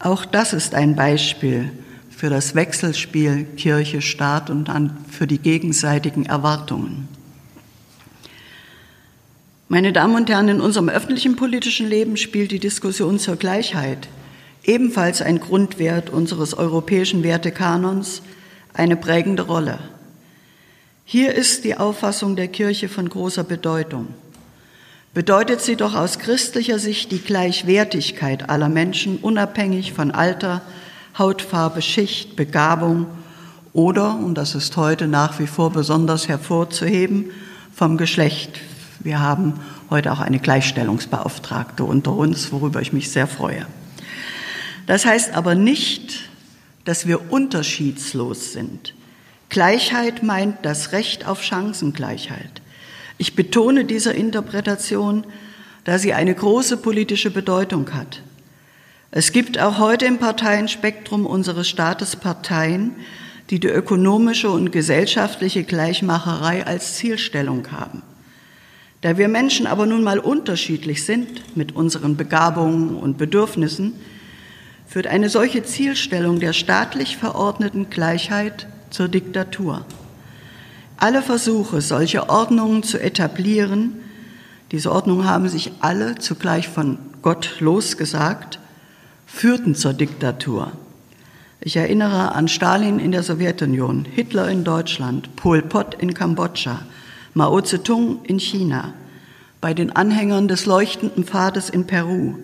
[0.00, 1.70] Auch das ist ein Beispiel
[2.20, 4.68] für das Wechselspiel Kirche-Staat und
[5.08, 7.08] für die gegenseitigen Erwartungen.
[9.70, 14.08] Meine Damen und Herren, in unserem öffentlichen politischen Leben spielt die Diskussion zur Gleichheit,
[14.64, 18.20] ebenfalls ein Grundwert unseres europäischen Wertekanons,
[18.74, 19.78] eine prägende Rolle.
[21.06, 24.08] Hier ist die Auffassung der Kirche von großer Bedeutung.
[25.14, 30.60] Bedeutet sie doch aus christlicher Sicht die Gleichwertigkeit aller Menschen, unabhängig von Alter,
[31.20, 33.06] Hautfarbe, Schicht, Begabung
[33.74, 37.26] oder, und das ist heute nach wie vor besonders hervorzuheben,
[37.74, 38.58] vom Geschlecht.
[39.00, 43.66] Wir haben heute auch eine Gleichstellungsbeauftragte unter uns, worüber ich mich sehr freue.
[44.86, 46.20] Das heißt aber nicht,
[46.86, 48.94] dass wir unterschiedslos sind.
[49.50, 52.62] Gleichheit meint das Recht auf Chancengleichheit.
[53.18, 55.24] Ich betone diese Interpretation,
[55.84, 58.22] da sie eine große politische Bedeutung hat.
[59.12, 62.94] Es gibt auch heute im Parteienspektrum unseres Staates Parteien,
[63.50, 68.02] die die ökonomische und gesellschaftliche Gleichmacherei als Zielstellung haben.
[69.00, 73.94] Da wir Menschen aber nun mal unterschiedlich sind mit unseren Begabungen und Bedürfnissen,
[74.86, 79.84] führt eine solche Zielstellung der staatlich verordneten Gleichheit zur Diktatur.
[80.98, 83.96] Alle Versuche, solche Ordnungen zu etablieren,
[84.70, 88.60] diese Ordnungen haben sich alle zugleich von Gott losgesagt,
[89.32, 90.72] führten zur Diktatur.
[91.60, 96.82] Ich erinnere an Stalin in der Sowjetunion, Hitler in Deutschland, Pol Pot in Kambodscha,
[97.34, 98.92] Mao Zedong in China,
[99.60, 102.34] bei den Anhängern des leuchtenden Pfades in Peru.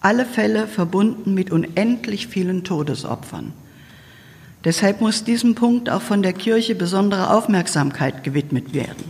[0.00, 3.52] Alle Fälle verbunden mit unendlich vielen Todesopfern.
[4.64, 9.04] Deshalb muss diesem Punkt auch von der Kirche besondere Aufmerksamkeit gewidmet werden.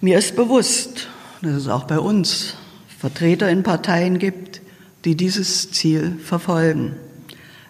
[0.00, 1.08] Mir ist bewusst,
[1.40, 2.56] dass es auch bei uns
[2.98, 4.60] Vertreter in Parteien gibt,
[5.04, 6.96] die dieses Ziel verfolgen.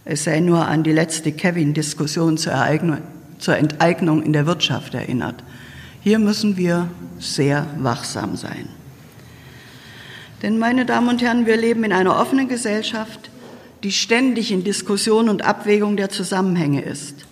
[0.04, 2.54] Es sei nur an die letzte Kevin-Diskussion zur,
[3.38, 5.42] zur Enteignung in der Wirtschaft erinnert.
[6.02, 8.68] Hier müssen wir sehr wachsam sein.
[10.42, 13.30] Denn, meine Damen und Herren, wir leben in einer offenen Gesellschaft,
[13.82, 17.24] die ständig in Diskussion und Abwägung der Zusammenhänge ist.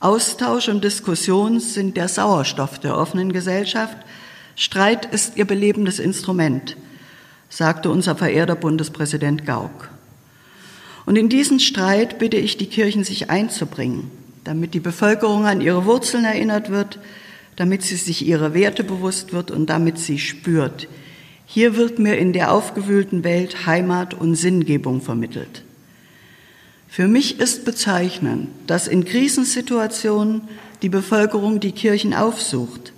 [0.00, 3.96] Austausch und Diskussion sind der Sauerstoff der offenen Gesellschaft.
[4.56, 6.76] Streit ist ihr belebendes Instrument,
[7.52, 9.90] sagte unser verehrter Bundespräsident Gauck.
[11.04, 14.10] Und in diesen Streit bitte ich die Kirchen, sich einzubringen,
[14.42, 16.98] damit die Bevölkerung an ihre Wurzeln erinnert wird,
[17.56, 20.88] damit sie sich ihrer Werte bewusst wird und damit sie spürt.
[21.44, 25.62] Hier wird mir in der aufgewühlten Welt Heimat und Sinngebung vermittelt.
[26.88, 30.42] Für mich ist bezeichnend, dass in Krisensituationen
[30.80, 32.94] die Bevölkerung die Kirchen aufsucht.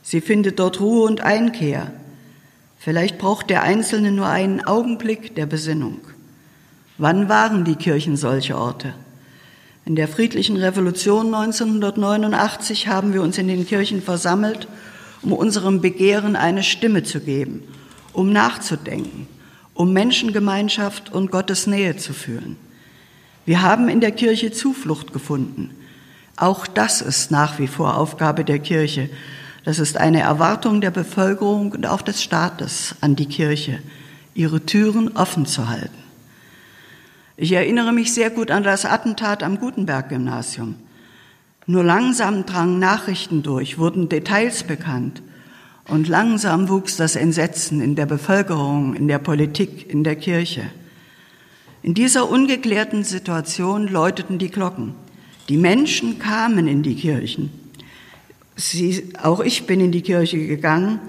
[0.00, 1.92] Sie findet dort Ruhe und Einkehr.
[2.84, 6.02] Vielleicht braucht der Einzelne nur einen Augenblick der Besinnung.
[6.98, 8.92] Wann waren die Kirchen solche Orte?
[9.86, 14.68] In der friedlichen Revolution 1989 haben wir uns in den Kirchen versammelt,
[15.22, 17.62] um unserem Begehren eine Stimme zu geben,
[18.12, 19.28] um nachzudenken,
[19.72, 22.58] um Menschengemeinschaft und Gottes Nähe zu fühlen.
[23.46, 25.70] Wir haben in der Kirche Zuflucht gefunden.
[26.36, 29.08] Auch das ist nach wie vor Aufgabe der Kirche.
[29.64, 33.80] Das ist eine Erwartung der Bevölkerung und auch des Staates an die Kirche,
[34.34, 36.04] ihre Türen offen zu halten.
[37.36, 40.76] Ich erinnere mich sehr gut an das Attentat am Gutenberg-Gymnasium.
[41.66, 45.22] Nur langsam drangen Nachrichten durch, wurden Details bekannt
[45.88, 50.64] und langsam wuchs das Entsetzen in der Bevölkerung, in der Politik, in der Kirche.
[51.82, 54.94] In dieser ungeklärten Situation läuteten die Glocken.
[55.48, 57.63] Die Menschen kamen in die Kirchen.
[58.56, 61.00] Sie, auch ich bin in die Kirche gegangen,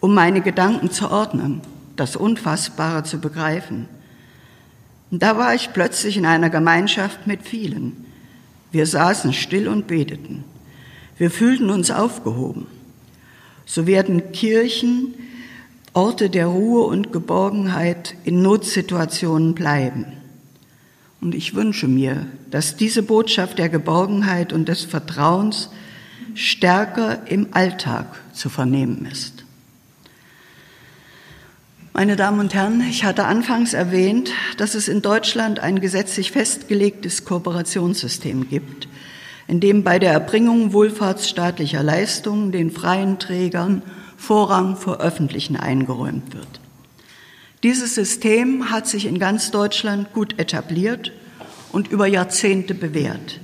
[0.00, 1.60] um meine Gedanken zu ordnen,
[1.96, 3.88] das Unfassbare zu begreifen.
[5.10, 8.06] Und da war ich plötzlich in einer Gemeinschaft mit vielen.
[8.70, 10.44] Wir saßen still und beteten.
[11.18, 12.66] Wir fühlten uns aufgehoben.
[13.66, 15.14] So werden Kirchen
[15.94, 20.06] Orte der Ruhe und Geborgenheit in Notsituationen bleiben.
[21.20, 25.68] Und ich wünsche mir, dass diese Botschaft der Geborgenheit und des Vertrauens
[26.34, 29.44] stärker im Alltag zu vernehmen ist.
[31.94, 37.26] Meine Damen und Herren, ich hatte anfangs erwähnt, dass es in Deutschland ein gesetzlich festgelegtes
[37.26, 38.88] Kooperationssystem gibt,
[39.46, 43.82] in dem bei der Erbringung wohlfahrtsstaatlicher Leistungen den freien Trägern
[44.16, 46.60] Vorrang vor öffentlichen eingeräumt wird.
[47.62, 51.12] Dieses System hat sich in ganz Deutschland gut etabliert
[51.72, 53.40] und über Jahrzehnte bewährt.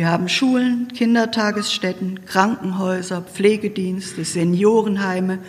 [0.00, 5.40] Wir haben Schulen, Kindertagesstätten, Krankenhäuser, Pflegedienste, Seniorenheime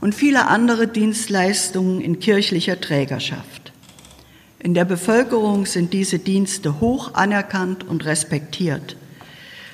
[0.00, 3.72] und viele andere Dienstleistungen in kirchlicher Trägerschaft.
[4.60, 8.96] In der Bevölkerung sind diese Dienste hoch anerkannt und respektiert.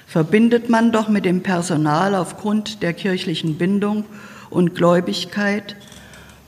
[0.09, 4.05] Verbindet man doch mit dem Personal aufgrund der kirchlichen Bindung
[4.51, 5.77] und Gläubigkeit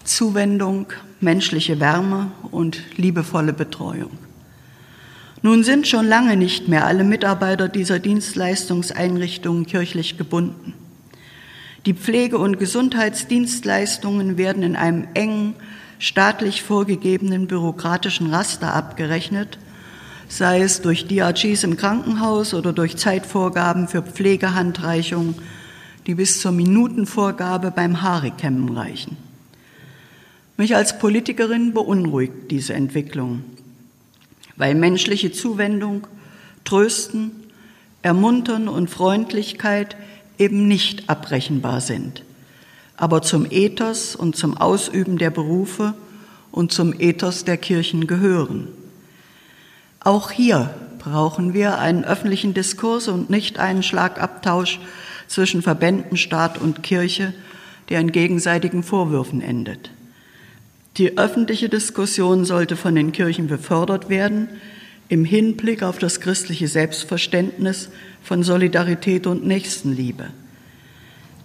[0.02, 0.86] Zuwendung,
[1.20, 4.23] menschliche Wärme und liebevolle Betreuung.
[5.44, 10.72] Nun sind schon lange nicht mehr alle Mitarbeiter dieser Dienstleistungseinrichtungen kirchlich gebunden.
[11.84, 15.52] Die Pflege- und Gesundheitsdienstleistungen werden in einem engen,
[15.98, 19.58] staatlich vorgegebenen bürokratischen Raster abgerechnet,
[20.28, 25.34] sei es durch DRGs im Krankenhaus oder durch Zeitvorgaben für Pflegehandreichungen,
[26.06, 29.18] die bis zur Minutenvorgabe beim Haarekämmen reichen.
[30.56, 33.44] Mich als Politikerin beunruhigt diese Entwicklung,
[34.56, 36.06] weil menschliche Zuwendung,
[36.64, 37.32] Trösten,
[38.02, 39.96] Ermuntern und Freundlichkeit
[40.38, 42.22] eben nicht abrechenbar sind,
[42.96, 45.94] aber zum Ethos und zum Ausüben der Berufe
[46.50, 48.68] und zum Ethos der Kirchen gehören.
[50.00, 54.80] Auch hier brauchen wir einen öffentlichen Diskurs und nicht einen Schlagabtausch
[55.26, 57.32] zwischen Verbänden, Staat und Kirche,
[57.88, 59.90] der in gegenseitigen Vorwürfen endet.
[60.96, 64.48] Die öffentliche Diskussion sollte von den Kirchen befördert werden,
[65.08, 67.90] im Hinblick auf das christliche Selbstverständnis
[68.22, 70.28] von Solidarität und Nächstenliebe.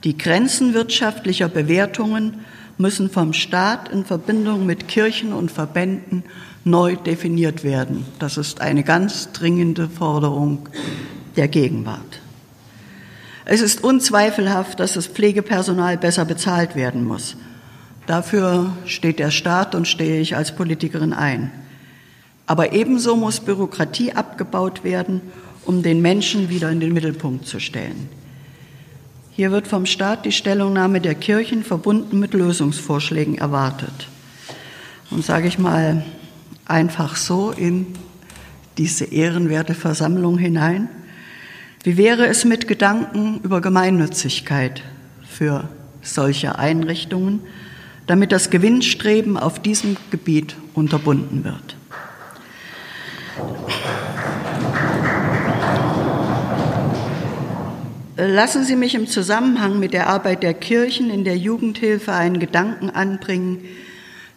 [0.04, 2.46] Die Grenzen wirtschaftlicher Bewertungen
[2.78, 6.24] müssen vom Staat in Verbindung mit Kirchen und Verbänden
[6.64, 8.06] neu definiert werden.
[8.20, 10.70] Das ist eine ganz dringende Forderung
[11.36, 12.22] der Gegenwart.
[13.46, 17.36] Es ist unzweifelhaft, dass das Pflegepersonal besser bezahlt werden muss.
[18.10, 21.52] Dafür steht der Staat und stehe ich als Politikerin ein.
[22.48, 25.22] Aber ebenso muss Bürokratie abgebaut werden,
[25.64, 28.10] um den Menschen wieder in den Mittelpunkt zu stellen.
[29.30, 34.08] Hier wird vom Staat die Stellungnahme der Kirchen verbunden mit Lösungsvorschlägen erwartet.
[35.12, 36.04] Und sage ich mal
[36.66, 37.86] einfach so in
[38.80, 40.90] diese ehrenwerte Versammlung hinein.
[41.84, 44.82] Wie wäre es mit Gedanken über Gemeinnützigkeit
[45.30, 45.70] für
[46.02, 47.42] solche Einrichtungen,
[48.10, 51.76] damit das Gewinnstreben auf diesem Gebiet unterbunden wird?
[58.18, 62.90] Lassen Sie mich im Zusammenhang mit der Arbeit der Kirchen in der Jugendhilfe einen Gedanken
[62.90, 63.64] anbringen,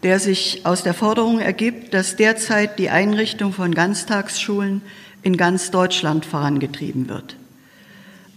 [0.03, 4.83] der sich aus der Forderung ergibt, dass derzeit die Einrichtung von Ganztagsschulen
[5.23, 7.37] in ganz Deutschland vorangetrieben wird.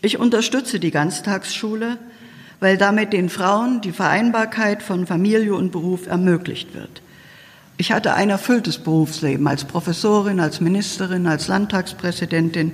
[0.01, 1.97] Ich unterstütze die Ganztagsschule,
[2.59, 7.01] weil damit den Frauen die Vereinbarkeit von Familie und Beruf ermöglicht wird.
[7.77, 12.73] Ich hatte ein erfülltes Berufsleben als Professorin, als Ministerin, als Landtagspräsidentin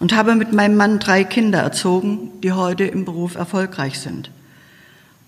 [0.00, 4.30] und habe mit meinem Mann drei Kinder erzogen, die heute im Beruf erfolgreich sind.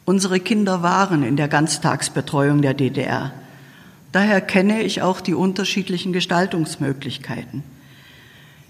[0.07, 3.33] Unsere Kinder waren in der Ganztagsbetreuung der DDR.
[4.13, 7.63] Daher kenne ich auch die unterschiedlichen Gestaltungsmöglichkeiten.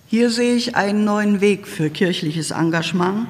[0.07, 3.27] Hier sehe ich einen neuen Weg für kirchliches Engagement,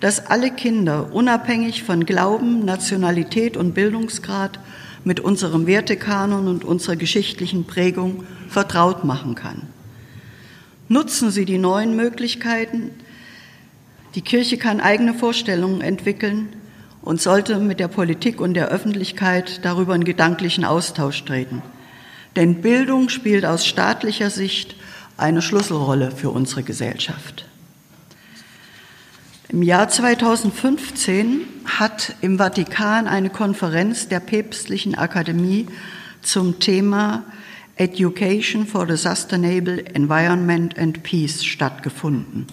[0.00, 4.58] das alle Kinder unabhängig von Glauben, Nationalität und Bildungsgrad
[5.04, 9.62] mit unserem Wertekanon und unserer geschichtlichen Prägung vertraut machen kann.
[10.88, 12.90] Nutzen Sie die neuen Möglichkeiten.
[14.14, 16.48] Die Kirche kann eigene Vorstellungen entwickeln
[17.02, 21.62] und sollte mit der Politik und der Öffentlichkeit darüber in gedanklichen Austausch treten.
[22.36, 24.76] Denn Bildung spielt aus staatlicher Sicht
[25.16, 27.46] eine Schlüsselrolle für unsere Gesellschaft.
[29.52, 35.66] Im Jahr 2015 hat im Vatikan eine Konferenz der Päpstlichen Akademie
[36.22, 37.24] zum Thema
[37.76, 42.46] Education for the Sustainable Environment and Peace stattgefunden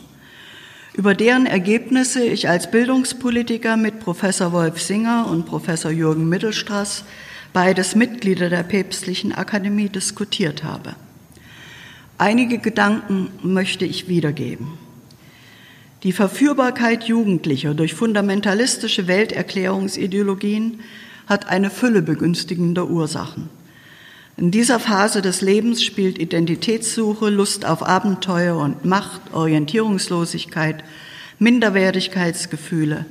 [0.97, 7.05] über deren Ergebnisse ich als Bildungspolitiker mit Professor Wolf Singer und Professor Jürgen Mittelstraß,
[7.53, 10.95] beides Mitglieder der Päpstlichen Akademie, diskutiert habe.
[12.17, 14.86] Einige Gedanken möchte ich wiedergeben.
[16.03, 20.81] Die Verführbarkeit Jugendlicher durch fundamentalistische Welterklärungsideologien
[21.25, 23.49] hat eine Fülle begünstigender Ursachen.
[24.37, 30.83] In dieser Phase des Lebens spielt Identitätssuche, Lust auf Abenteuer und Macht, Orientierungslosigkeit,
[31.39, 33.07] Minderwertigkeitsgefühle,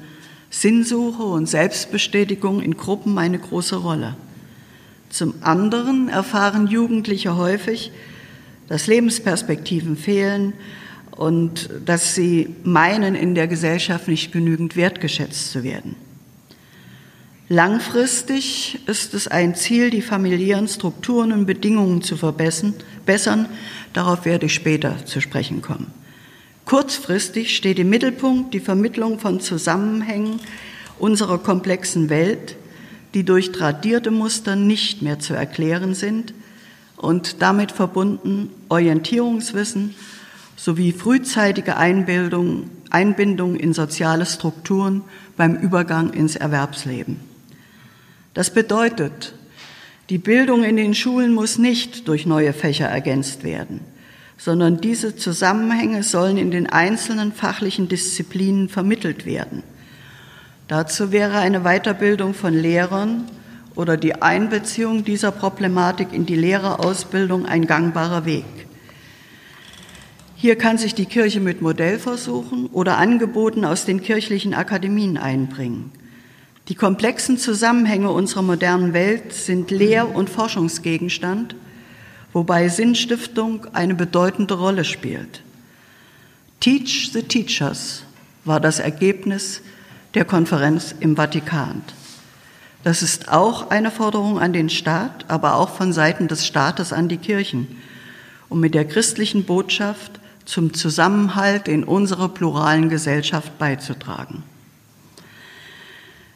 [0.50, 4.14] Sinnsuche und Selbstbestätigung in Gruppen eine große Rolle.
[5.10, 7.90] Zum anderen erfahren Jugendliche häufig,
[8.68, 10.52] dass Lebensperspektiven fehlen
[11.16, 15.96] und dass sie meinen, in der Gesellschaft nicht genügend wertgeschätzt zu werden.
[17.48, 23.48] Langfristig ist es ein Ziel, die familiären Strukturen und Bedingungen zu verbessern.
[23.92, 25.92] Darauf werde ich später zu sprechen kommen.
[26.64, 30.40] Kurzfristig steht im Mittelpunkt die Vermittlung von Zusammenhängen
[30.98, 32.56] unserer komplexen Welt,
[33.14, 36.34] die durch tradierte Muster nicht mehr zu erklären sind
[36.96, 39.94] und damit verbunden Orientierungswissen
[40.56, 45.02] sowie frühzeitige Einbildung, Einbindung in soziale Strukturen
[45.36, 47.20] beim Übergang ins Erwerbsleben.
[48.34, 49.34] Das bedeutet,
[50.08, 53.80] die Bildung in den Schulen muss nicht durch neue Fächer ergänzt werden,
[54.38, 59.62] sondern diese Zusammenhänge sollen in den einzelnen fachlichen Disziplinen vermittelt werden.
[60.68, 63.24] Dazu wäre eine Weiterbildung von Lehrern
[63.74, 68.65] oder die Einbeziehung dieser Problematik in die Lehrerausbildung ein gangbarer Weg.
[70.38, 75.90] Hier kann sich die Kirche mit Modellversuchen oder Angeboten aus den kirchlichen Akademien einbringen.
[76.68, 81.56] Die komplexen Zusammenhänge unserer modernen Welt sind Lehr- und Forschungsgegenstand,
[82.34, 85.42] wobei Sinnstiftung eine bedeutende Rolle spielt.
[86.60, 88.02] Teach the Teachers
[88.44, 89.62] war das Ergebnis
[90.12, 91.80] der Konferenz im Vatikan.
[92.84, 97.08] Das ist auch eine Forderung an den Staat, aber auch von Seiten des Staates an
[97.08, 97.80] die Kirchen,
[98.50, 104.42] um mit der christlichen Botschaft zum Zusammenhalt in unserer pluralen Gesellschaft beizutragen.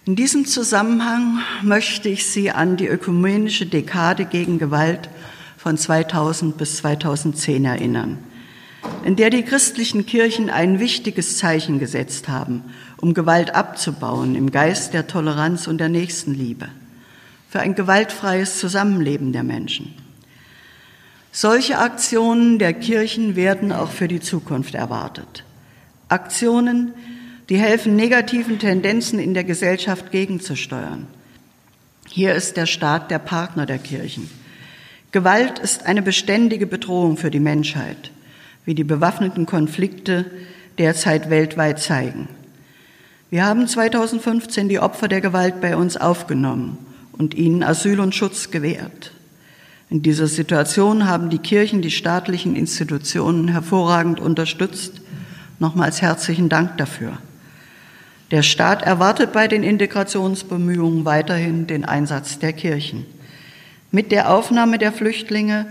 [0.05, 5.09] In diesem Zusammenhang möchte ich Sie an die ökumenische Dekade gegen Gewalt
[5.57, 8.19] von 2000 bis 2010 erinnern,
[9.05, 12.65] in der die christlichen Kirchen ein wichtiges Zeichen gesetzt haben,
[12.97, 16.69] um Gewalt abzubauen im Geist der Toleranz und der Nächstenliebe,
[17.49, 19.95] für ein gewaltfreies Zusammenleben der Menschen.
[21.33, 25.45] Solche Aktionen der Kirchen werden auch für die Zukunft erwartet.
[26.09, 26.93] Aktionen,
[27.49, 31.07] die helfen, negativen Tendenzen in der Gesellschaft gegenzusteuern.
[32.09, 34.29] Hier ist der Staat der Partner der Kirchen.
[35.13, 38.11] Gewalt ist eine beständige Bedrohung für die Menschheit,
[38.65, 40.25] wie die bewaffneten Konflikte
[40.79, 42.29] derzeit weltweit zeigen.
[43.31, 46.79] Wir haben 2015 die Opfer der Gewalt bei uns aufgenommen
[47.13, 49.13] und ihnen Asyl und Schutz gewährt.
[49.91, 55.01] In dieser Situation haben die Kirchen die staatlichen Institutionen hervorragend unterstützt.
[55.59, 57.19] Nochmals herzlichen Dank dafür.
[58.31, 63.05] Der Staat erwartet bei den Integrationsbemühungen weiterhin den Einsatz der Kirchen.
[63.91, 65.67] Mit der Aufnahme der Flüchtlinge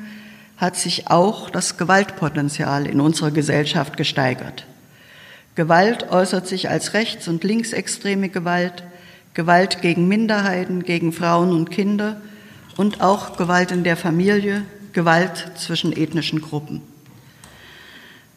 [0.58, 4.66] hat sich auch das Gewaltpotenzial in unserer Gesellschaft gesteigert.
[5.56, 8.84] Gewalt äußert sich als rechts- und linksextreme Gewalt,
[9.34, 12.18] Gewalt gegen Minderheiten, gegen Frauen und Kinder
[12.80, 14.64] und auch Gewalt in der Familie,
[14.94, 16.82] Gewalt zwischen ethnischen Gruppen.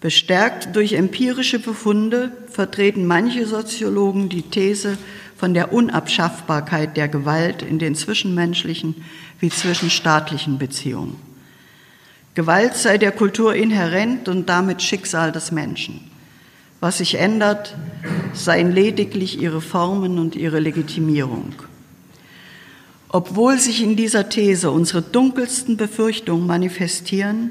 [0.01, 4.99] Bestärkt durch empirische Befunde vertreten manche Soziologen die These
[5.37, 9.05] von der Unabschaffbarkeit der Gewalt in den zwischenmenschlichen
[9.39, 11.21] wie zwischenstaatlichen Beziehungen.
[12.35, 16.11] Gewalt sei der Kultur inhärent und damit Schicksal des Menschen.
[16.81, 17.77] Was sich ändert,
[18.33, 21.55] seien lediglich ihre Formen und ihre Legitimierung.
[23.13, 27.51] Obwohl sich in dieser These unsere dunkelsten Befürchtungen manifestieren,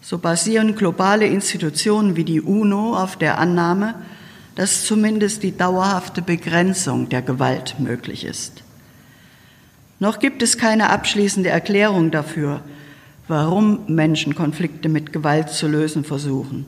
[0.00, 3.96] so basieren globale Institutionen wie die UNO auf der Annahme,
[4.54, 8.62] dass zumindest die dauerhafte Begrenzung der Gewalt möglich ist.
[9.98, 12.60] Noch gibt es keine abschließende Erklärung dafür,
[13.26, 16.66] warum Menschen Konflikte mit Gewalt zu lösen versuchen.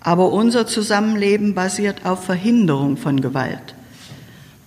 [0.00, 3.74] Aber unser Zusammenleben basiert auf Verhinderung von Gewalt,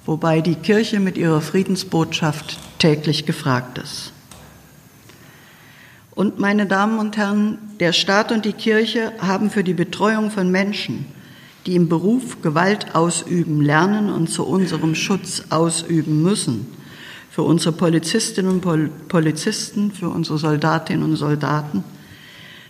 [0.05, 4.13] wobei die Kirche mit ihrer Friedensbotschaft täglich gefragt ist.
[6.11, 10.51] Und meine Damen und Herren, der Staat und die Kirche haben für die Betreuung von
[10.51, 11.05] Menschen,
[11.65, 16.67] die im Beruf Gewalt ausüben, lernen und zu unserem Schutz ausüben müssen,
[17.31, 21.83] für unsere Polizistinnen und Polizisten, für unsere Soldatinnen und Soldaten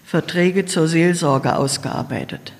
[0.05, 2.53] Verträge zur Seelsorge ausgearbeitet.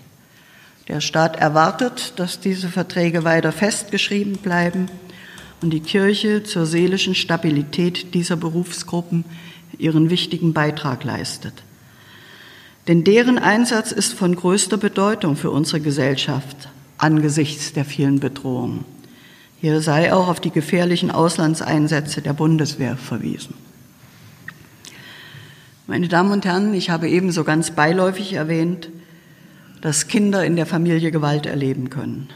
[0.88, 4.88] Der Staat erwartet, dass diese Verträge weiter festgeschrieben bleiben
[5.62, 9.24] und die Kirche zur seelischen Stabilität dieser Berufsgruppen
[9.78, 11.54] ihren wichtigen Beitrag leistet.
[12.88, 18.84] Denn deren Einsatz ist von größter Bedeutung für unsere Gesellschaft angesichts der vielen Bedrohungen.
[19.62, 23.54] Hier sei auch auf die gefährlichen Auslandseinsätze der Bundeswehr verwiesen.
[25.88, 28.90] Meine Damen und Herren, ich habe ebenso ganz beiläufig erwähnt,
[29.84, 32.30] dass Kinder in der Familie Gewalt erleben können.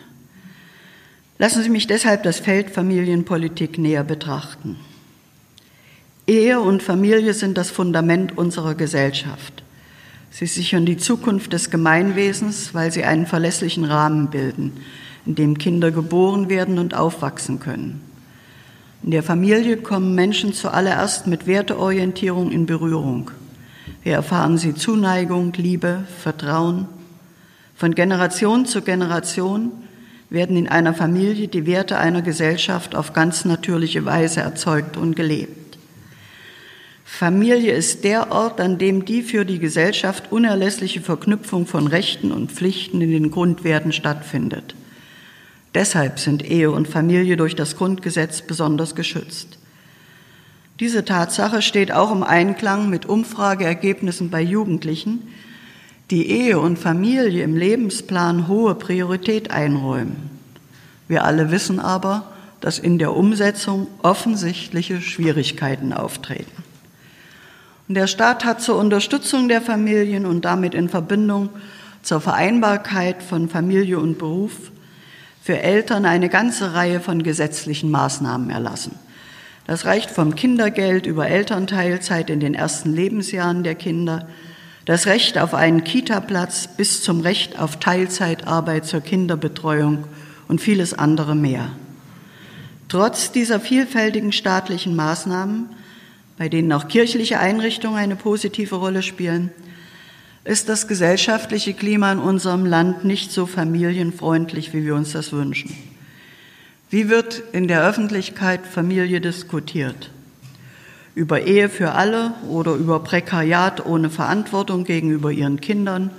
[1.38, 4.76] Lassen Sie mich deshalb das Feld Familienpolitik näher betrachten.
[6.28, 9.64] Ehe und Familie sind das Fundament unserer Gesellschaft.
[10.30, 14.74] Sie sichern die Zukunft des Gemeinwesens, weil sie einen verlässlichen Rahmen bilden,
[15.26, 18.02] in dem Kinder geboren werden und aufwachsen können.
[19.04, 23.32] In der Familie kommen Menschen zuallererst mit Werteorientierung in Berührung.
[24.04, 26.97] Wir erfahren sie Zuneigung, Liebe, Vertrauen.
[27.78, 29.72] Von Generation zu Generation
[30.32, 35.78] werden in einer Familie die Werte einer Gesellschaft auf ganz natürliche Weise erzeugt und gelebt.
[37.06, 42.52] Familie ist der Ort, an dem die für die Gesellschaft unerlässliche Verknüpfung von Rechten und
[42.52, 44.74] Pflichten in den Grundwerten stattfindet.
[45.76, 49.60] Deshalb sind Ehe und Familie durch das Grundgesetz besonders geschützt.
[50.80, 55.28] Diese Tatsache steht auch im Einklang mit Umfrageergebnissen bei Jugendlichen,
[56.10, 60.30] die Ehe und Familie im Lebensplan hohe Priorität einräumen.
[61.08, 62.32] Wir alle wissen aber,
[62.62, 66.64] dass in der Umsetzung offensichtliche Schwierigkeiten auftreten.
[67.88, 71.50] Und der Staat hat zur Unterstützung der Familien und damit in Verbindung
[72.02, 74.72] zur Vereinbarkeit von Familie und Beruf
[75.42, 78.96] für Eltern eine ganze Reihe von gesetzlichen Maßnahmen erlassen.
[79.66, 84.28] Das reicht vom Kindergeld über Elternteilzeit in den ersten Lebensjahren der Kinder,
[84.88, 90.06] das Recht auf einen Kita-Platz bis zum Recht auf Teilzeitarbeit zur Kinderbetreuung
[90.48, 91.74] und vieles andere mehr.
[92.88, 95.66] Trotz dieser vielfältigen staatlichen Maßnahmen,
[96.38, 99.52] bei denen auch kirchliche Einrichtungen eine positive Rolle spielen,
[100.46, 105.76] ist das gesellschaftliche Klima in unserem Land nicht so familienfreundlich, wie wir uns das wünschen.
[106.90, 110.12] Wie wird in der Öffentlichkeit Familie diskutiert?
[111.18, 116.12] Über Ehe für alle oder über Prekariat ohne Verantwortung gegenüber ihren Kindern,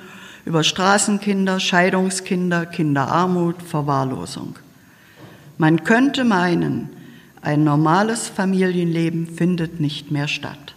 [0.44, 4.56] über Straßenkinder, Scheidungskinder, Kinderarmut, Verwahrlosung.
[5.56, 6.88] Man könnte meinen,
[7.42, 10.74] ein normales Familienleben findet nicht mehr statt.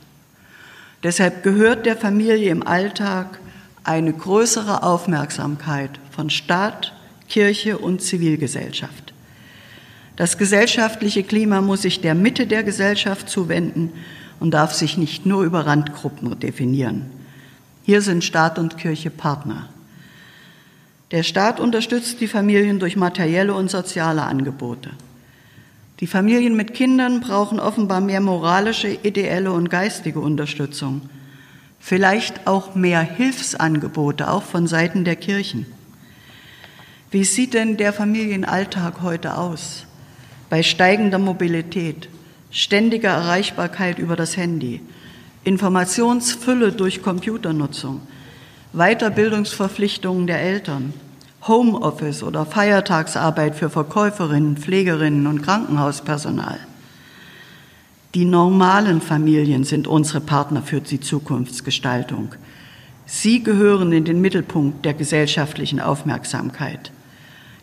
[1.02, 3.40] Deshalb gehört der Familie im Alltag
[3.84, 6.94] eine größere Aufmerksamkeit von Staat,
[7.28, 9.11] Kirche und Zivilgesellschaft.
[10.16, 13.92] Das gesellschaftliche Klima muss sich der Mitte der Gesellschaft zuwenden
[14.40, 17.06] und darf sich nicht nur über Randgruppen definieren.
[17.84, 19.70] Hier sind Staat und Kirche Partner.
[21.12, 24.92] Der Staat unterstützt die Familien durch materielle und soziale Angebote.
[26.00, 31.02] Die Familien mit Kindern brauchen offenbar mehr moralische, ideelle und geistige Unterstützung.
[31.80, 35.66] Vielleicht auch mehr Hilfsangebote, auch von Seiten der Kirchen.
[37.12, 39.86] Wie sieht denn der Familienalltag heute aus?
[40.52, 42.10] Bei steigender Mobilität,
[42.50, 44.82] ständiger Erreichbarkeit über das Handy,
[45.46, 48.02] Informationsfülle durch Computernutzung,
[48.74, 50.94] Weiterbildungsverpflichtungen der Eltern,
[51.48, 56.60] Homeoffice oder Feiertagsarbeit für Verkäuferinnen, Pflegerinnen und Krankenhauspersonal.
[58.14, 62.36] Die normalen Familien sind unsere Partner für die Zukunftsgestaltung.
[63.06, 66.92] Sie gehören in den Mittelpunkt der gesellschaftlichen Aufmerksamkeit.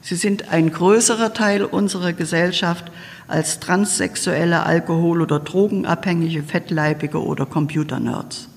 [0.00, 2.90] Sie sind ein größerer Teil unserer Gesellschaft
[3.26, 8.48] als transsexuelle, alkohol- oder drogenabhängige, fettleibige oder Computernerds.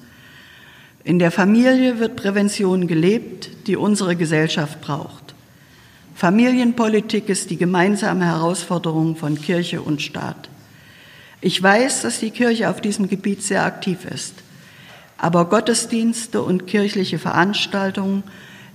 [1.04, 5.34] In der Familie wird Prävention gelebt, die unsere Gesellschaft braucht.
[6.14, 10.50] Familienpolitik ist die gemeinsame Herausforderung von Kirche und Staat.
[11.42, 14.36] Ich weiß, dass die Kirche auf diesem Gebiet sehr aktiv ist.
[15.18, 18.24] Aber Gottesdienste und kirchliche Veranstaltungen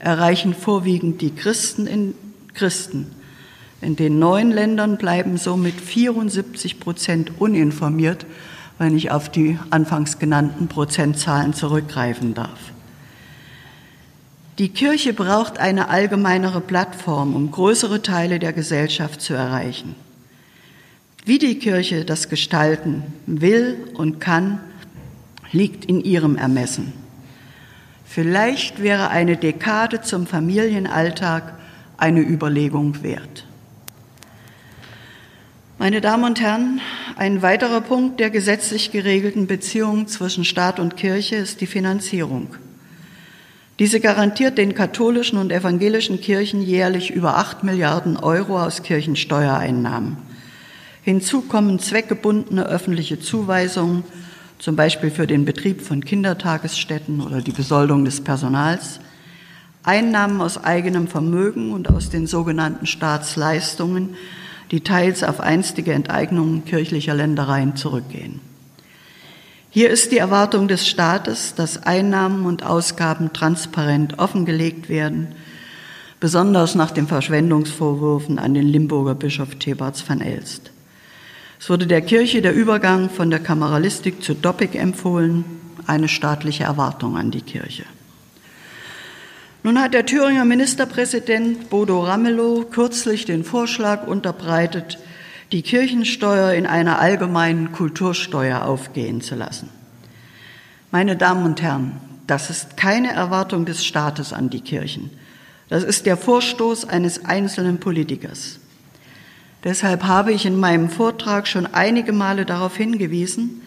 [0.01, 2.14] erreichen vorwiegend die Christen in
[2.57, 3.07] Christen.
[3.81, 8.27] In den neuen Ländern bleiben somit 74 Prozent uninformiert,
[8.79, 12.59] wenn ich auf die anfangs genannten Prozentzahlen zurückgreifen darf.
[14.59, 19.95] Die Kirche braucht eine allgemeinere Plattform, um größere Teile der Gesellschaft zu erreichen.
[21.27, 24.61] Wie die Kirche das gestalten will und kann,
[25.53, 26.95] liegt in ihrem Ermessen.
[28.07, 31.56] Vielleicht wäre eine Dekade zum Familienalltag
[31.97, 33.47] eine Überlegung wert.
[35.78, 36.80] Meine Damen und Herren,
[37.16, 42.55] ein weiterer Punkt der gesetzlich geregelten Beziehung zwischen Staat und Kirche ist die Finanzierung.
[43.78, 50.16] Diese garantiert den katholischen und evangelischen Kirchen jährlich über acht Milliarden Euro aus Kirchensteuereinnahmen.
[51.03, 54.05] Hinzu kommen zweckgebundene öffentliche Zuweisungen,
[54.59, 58.99] zum Beispiel für den Betrieb von Kindertagesstätten oder die Besoldung des Personals,
[59.87, 64.16] Einnahmen aus eigenem Vermögen und aus den sogenannten Staatsleistungen,
[64.72, 68.41] die teils auf einstige Enteignungen kirchlicher Ländereien zurückgehen.
[69.70, 75.28] Hier ist die Erwartung des Staates, dass Einnahmen und Ausgaben transparent offengelegt werden,
[76.18, 80.72] besonders nach den Verschwendungsvorwürfen an den Limburger Bischof Thebarts van Elst.
[81.61, 85.45] Es wurde der Kirche der Übergang von der Kameralistik zu Doppik empfohlen,
[85.87, 87.84] eine staatliche Erwartung an die Kirche.
[89.63, 94.99] Nun hat der Thüringer Ministerpräsident Bodo Ramelow kürzlich den Vorschlag unterbreitet,
[95.53, 99.69] die Kirchensteuer in einer allgemeinen Kultursteuer aufgehen zu lassen.
[100.91, 105.11] Meine Damen und Herren, das ist keine Erwartung des Staates an die Kirchen.
[105.69, 108.61] Das ist der Vorstoß eines einzelnen Politikers.
[109.65, 113.63] Deshalb habe ich in meinem Vortrag schon einige Male darauf hingewiesen,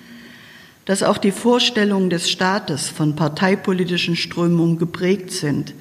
[0.89, 5.75] dass auch die Vorstellungen des Staates von parteipolitischen Strömungen geprägt sind,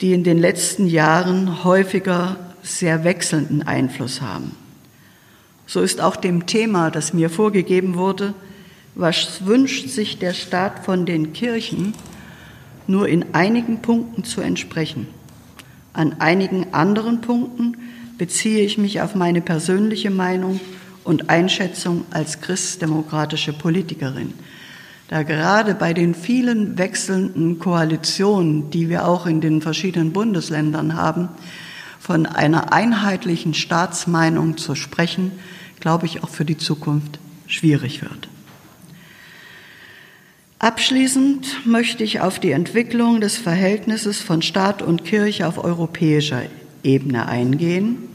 [0.00, 4.56] die in den letzten Jahren häufiger sehr wechselnden Einfluss haben.
[5.64, 8.34] So ist auch dem Thema, das mir vorgegeben wurde,
[8.96, 11.94] was wünscht sich der Staat von den Kirchen,
[12.88, 15.06] nur in einigen Punkten zu entsprechen.
[15.92, 17.76] An einigen anderen Punkten
[18.18, 20.58] beziehe ich mich auf meine persönliche Meinung
[21.04, 24.34] und Einschätzung als christdemokratische Politikerin.
[25.08, 31.28] Da gerade bei den vielen wechselnden Koalitionen, die wir auch in den verschiedenen Bundesländern haben,
[31.98, 35.32] von einer einheitlichen Staatsmeinung zu sprechen,
[35.80, 38.28] glaube ich, auch für die Zukunft schwierig wird.
[40.60, 46.42] Abschließend möchte ich auf die Entwicklung des Verhältnisses von Staat und Kirche auf europäischer
[46.82, 48.09] Ebene eingehen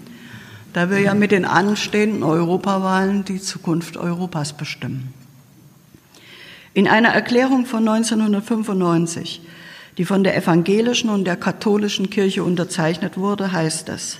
[0.75, 5.13] da wir ja mit den anstehenden Europawahlen die Zukunft Europas bestimmen.
[6.73, 9.39] In einer Erklärung von 1995,
[9.97, 14.19] die von der evangelischen und der katholischen Kirche unterzeichnet wurde, heißt es,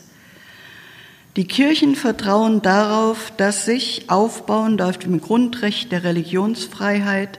[1.35, 7.37] die Kirchen vertrauen darauf, dass sich aufbauend auf dem Grundrecht der Religionsfreiheit,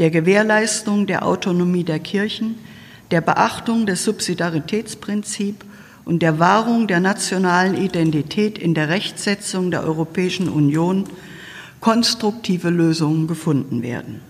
[0.00, 2.58] der Gewährleistung der Autonomie der Kirchen,
[3.12, 5.64] der Beachtung des Subsidiaritätsprinzips
[6.06, 11.04] und der Wahrung der nationalen Identität in der Rechtsetzung der Europäischen Union
[11.80, 14.20] konstruktive Lösungen gefunden werden.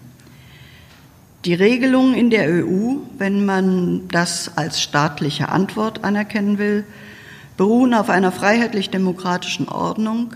[1.44, 6.84] Die Regelungen in der EU, wenn man das als staatliche Antwort anerkennen will,
[7.58, 10.34] beruhen auf einer freiheitlich-demokratischen Ordnung,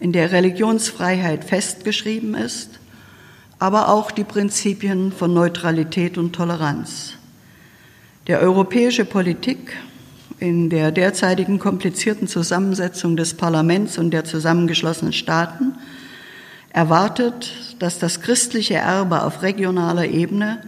[0.00, 2.80] in der Religionsfreiheit festgeschrieben ist,
[3.58, 7.12] aber auch die Prinzipien von Neutralität und Toleranz.
[8.26, 9.76] Der europäische Politik
[10.42, 15.74] in der derzeitigen komplizierten Zusammensetzung des Parlaments und der zusammengeschlossenen Staaten
[16.70, 20.58] erwartet, dass das christliche Erbe auf regionaler Ebene,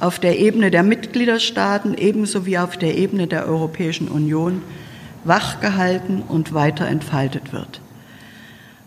[0.00, 4.62] auf der Ebene der Mitgliederstaaten ebenso wie auf der Ebene der Europäischen Union
[5.24, 7.82] wachgehalten und weiter entfaltet wird.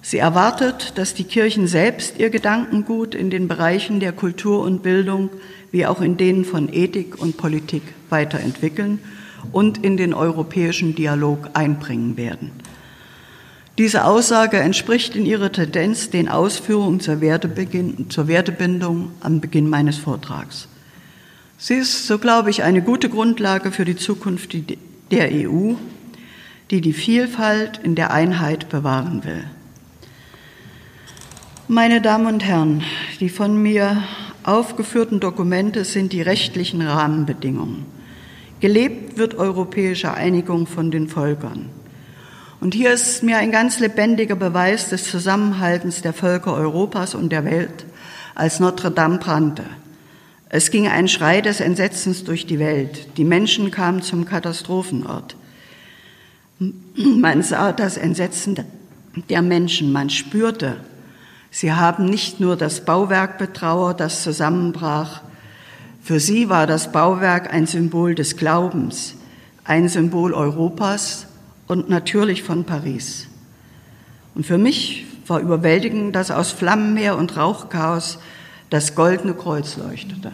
[0.02, 5.30] Sie erwartet, dass die Kirchen selbst ihr Gedankengut in den Bereichen der Kultur und Bildung
[5.72, 8.98] wie auch in denen von Ethik und Politik weiterentwickeln
[9.52, 12.52] und in den europäischen Dialog einbringen werden.
[13.78, 19.98] Diese Aussage entspricht in ihrer Tendenz den Ausführungen zur, Wertebeginn, zur Wertebindung am Beginn meines
[19.98, 20.68] Vortrags.
[21.58, 24.54] Sie ist, so glaube ich, eine gute Grundlage für die Zukunft
[25.12, 25.74] der EU,
[26.70, 29.44] die die Vielfalt in der Einheit bewahren will.
[31.68, 32.84] Meine Damen und Herren,
[33.20, 34.04] die von mir
[34.44, 37.86] aufgeführten Dokumente sind die rechtlichen Rahmenbedingungen.
[38.64, 41.68] Gelebt wird europäische Einigung von den Völkern.
[42.62, 47.44] Und hier ist mir ein ganz lebendiger Beweis des Zusammenhaltens der Völker Europas und der
[47.44, 47.86] Welt,
[48.36, 49.66] als Notre Dame brannte.
[50.48, 53.18] Es ging ein Schrei des Entsetzens durch die Welt.
[53.18, 55.36] Die Menschen kamen zum Katastrophenort.
[56.96, 58.64] Man sah das Entsetzen
[59.28, 60.78] der Menschen, man spürte,
[61.52, 65.22] sie haben nicht nur das Bauwerk betrauert, das zusammenbrach,
[66.04, 69.16] für sie war das Bauwerk ein Symbol des Glaubens,
[69.64, 71.28] ein Symbol Europas,
[71.68, 73.28] und natürlich von Paris.
[74.36, 78.20] Und für mich war überwältigend, dass aus Flammenmeer und Rauchchaos
[78.70, 80.34] das goldene Kreuz leuchtete.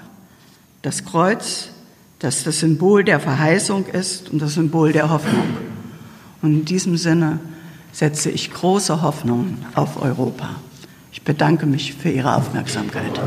[0.81, 1.69] Das Kreuz,
[2.17, 5.47] das das Symbol der Verheißung ist und das Symbol der Hoffnung.
[6.41, 7.39] Und in diesem Sinne
[7.91, 10.55] setze ich große Hoffnungen auf Europa.
[11.11, 13.19] Ich bedanke mich für Ihre Aufmerksamkeit.